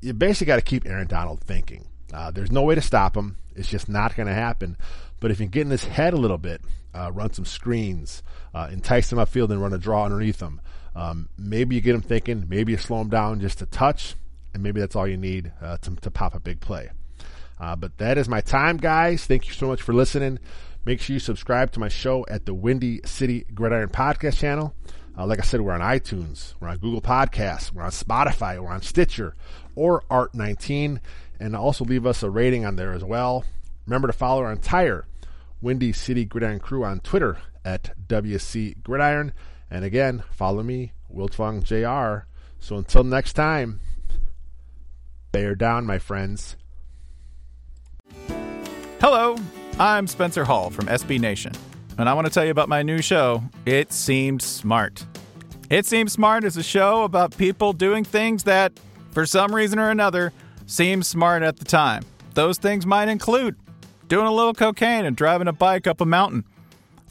you 0.00 0.12
basically 0.12 0.46
got 0.46 0.56
to 0.56 0.62
keep 0.62 0.86
Aaron 0.86 1.06
Donald 1.06 1.40
thinking. 1.40 1.86
Uh, 2.12 2.30
there's 2.30 2.52
no 2.52 2.62
way 2.62 2.74
to 2.74 2.80
stop 2.80 3.16
him. 3.16 3.36
It's 3.54 3.68
just 3.68 3.88
not 3.88 4.16
going 4.16 4.28
to 4.28 4.34
happen. 4.34 4.76
But 5.18 5.30
if 5.30 5.40
you 5.40 5.46
get 5.46 5.62
in 5.62 5.70
his 5.70 5.84
head 5.84 6.14
a 6.14 6.18
little 6.18 6.38
bit, 6.38 6.62
uh, 6.94 7.10
run 7.12 7.32
some 7.32 7.44
screens, 7.44 8.22
uh, 8.54 8.68
entice 8.72 9.12
him 9.12 9.18
upfield 9.18 9.50
and 9.50 9.60
run 9.60 9.72
a 9.72 9.78
draw 9.78 10.04
underneath 10.04 10.40
him. 10.40 10.60
Um, 10.94 11.28
maybe 11.38 11.74
you 11.76 11.80
get 11.80 11.92
them 11.92 12.02
thinking. 12.02 12.46
Maybe 12.48 12.72
you 12.72 12.78
slow 12.78 12.98
them 12.98 13.08
down 13.08 13.40
just 13.40 13.62
a 13.62 13.66
touch, 13.66 14.16
and 14.54 14.62
maybe 14.62 14.80
that's 14.80 14.96
all 14.96 15.06
you 15.06 15.16
need 15.16 15.52
uh, 15.60 15.76
to, 15.78 15.96
to 15.96 16.10
pop 16.10 16.34
a 16.34 16.40
big 16.40 16.60
play. 16.60 16.90
but 17.58 17.96
that 17.98 18.18
is 18.18 18.28
my 18.28 18.40
time, 18.40 18.76
guys. 18.76 19.26
Thank 19.26 19.46
you 19.46 19.54
so 19.54 19.68
much 19.68 19.82
for 19.82 19.92
listening. 19.92 20.38
Make 20.84 21.00
sure 21.00 21.14
you 21.14 21.20
subscribe 21.20 21.72
to 21.72 21.80
my 21.80 21.88
show 21.88 22.24
at 22.28 22.46
the 22.46 22.54
Windy 22.54 23.00
City 23.04 23.44
Gridiron 23.54 23.90
Podcast 23.90 24.38
channel. 24.38 24.74
Uh, 25.16 25.26
like 25.26 25.38
I 25.38 25.42
said, 25.42 25.60
we're 25.60 25.72
on 25.72 25.82
iTunes, 25.82 26.54
we're 26.58 26.68
on 26.68 26.78
Google 26.78 27.02
Podcasts, 27.02 27.70
we're 27.70 27.82
on 27.82 27.90
Spotify, 27.90 28.58
we're 28.58 28.70
on 28.70 28.80
Stitcher, 28.80 29.34
or 29.74 30.02
Art19, 30.10 31.00
and 31.38 31.54
also 31.54 31.84
leave 31.84 32.06
us 32.06 32.22
a 32.22 32.30
rating 32.30 32.64
on 32.64 32.76
there 32.76 32.92
as 32.92 33.04
well. 33.04 33.44
Remember 33.86 34.06
to 34.06 34.14
follow 34.14 34.42
our 34.42 34.52
entire 34.52 35.06
Windy 35.60 35.92
City 35.92 36.24
Gridiron 36.24 36.60
crew 36.60 36.84
on 36.84 37.00
Twitter 37.00 37.36
at 37.64 37.92
WC 38.08 38.82
Gridiron. 38.82 39.34
And 39.70 39.84
again, 39.84 40.24
follow 40.32 40.62
me, 40.62 40.92
Wiltfong 41.14 41.62
JR. 41.62 42.26
So 42.58 42.76
until 42.76 43.04
next 43.04 43.34
time, 43.34 43.80
bear 45.32 45.54
down, 45.54 45.86
my 45.86 45.98
friends. 45.98 46.56
Hello. 49.00 49.36
I'm 49.78 50.06
Spencer 50.06 50.44
Hall 50.44 50.68
from 50.68 50.88
SB 50.88 51.18
Nation, 51.18 51.52
and 51.96 52.06
I 52.06 52.12
want 52.12 52.26
to 52.26 52.32
tell 52.32 52.44
you 52.44 52.50
about 52.50 52.68
my 52.68 52.82
new 52.82 53.00
show, 53.00 53.42
It 53.64 53.94
Seemed 53.94 54.42
Smart. 54.42 55.06
It 55.70 55.86
Seems 55.86 56.12
Smart 56.12 56.44
is 56.44 56.58
a 56.58 56.62
show 56.62 57.04
about 57.04 57.34
people 57.38 57.72
doing 57.72 58.04
things 58.04 58.44
that, 58.44 58.78
for 59.12 59.24
some 59.24 59.54
reason 59.54 59.78
or 59.78 59.88
another, 59.88 60.34
seem 60.66 61.02
smart 61.02 61.42
at 61.42 61.56
the 61.56 61.64
time. 61.64 62.04
Those 62.34 62.58
things 62.58 62.84
might 62.84 63.08
include 63.08 63.56
doing 64.08 64.26
a 64.26 64.32
little 64.32 64.52
cocaine 64.52 65.06
and 65.06 65.16
driving 65.16 65.48
a 65.48 65.52
bike 65.52 65.86
up 65.86 66.02
a 66.02 66.04
mountain. 66.04 66.44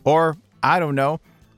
Or, 0.04 0.38
I 0.62 0.78
don't 0.78 0.94
know, 0.94 1.20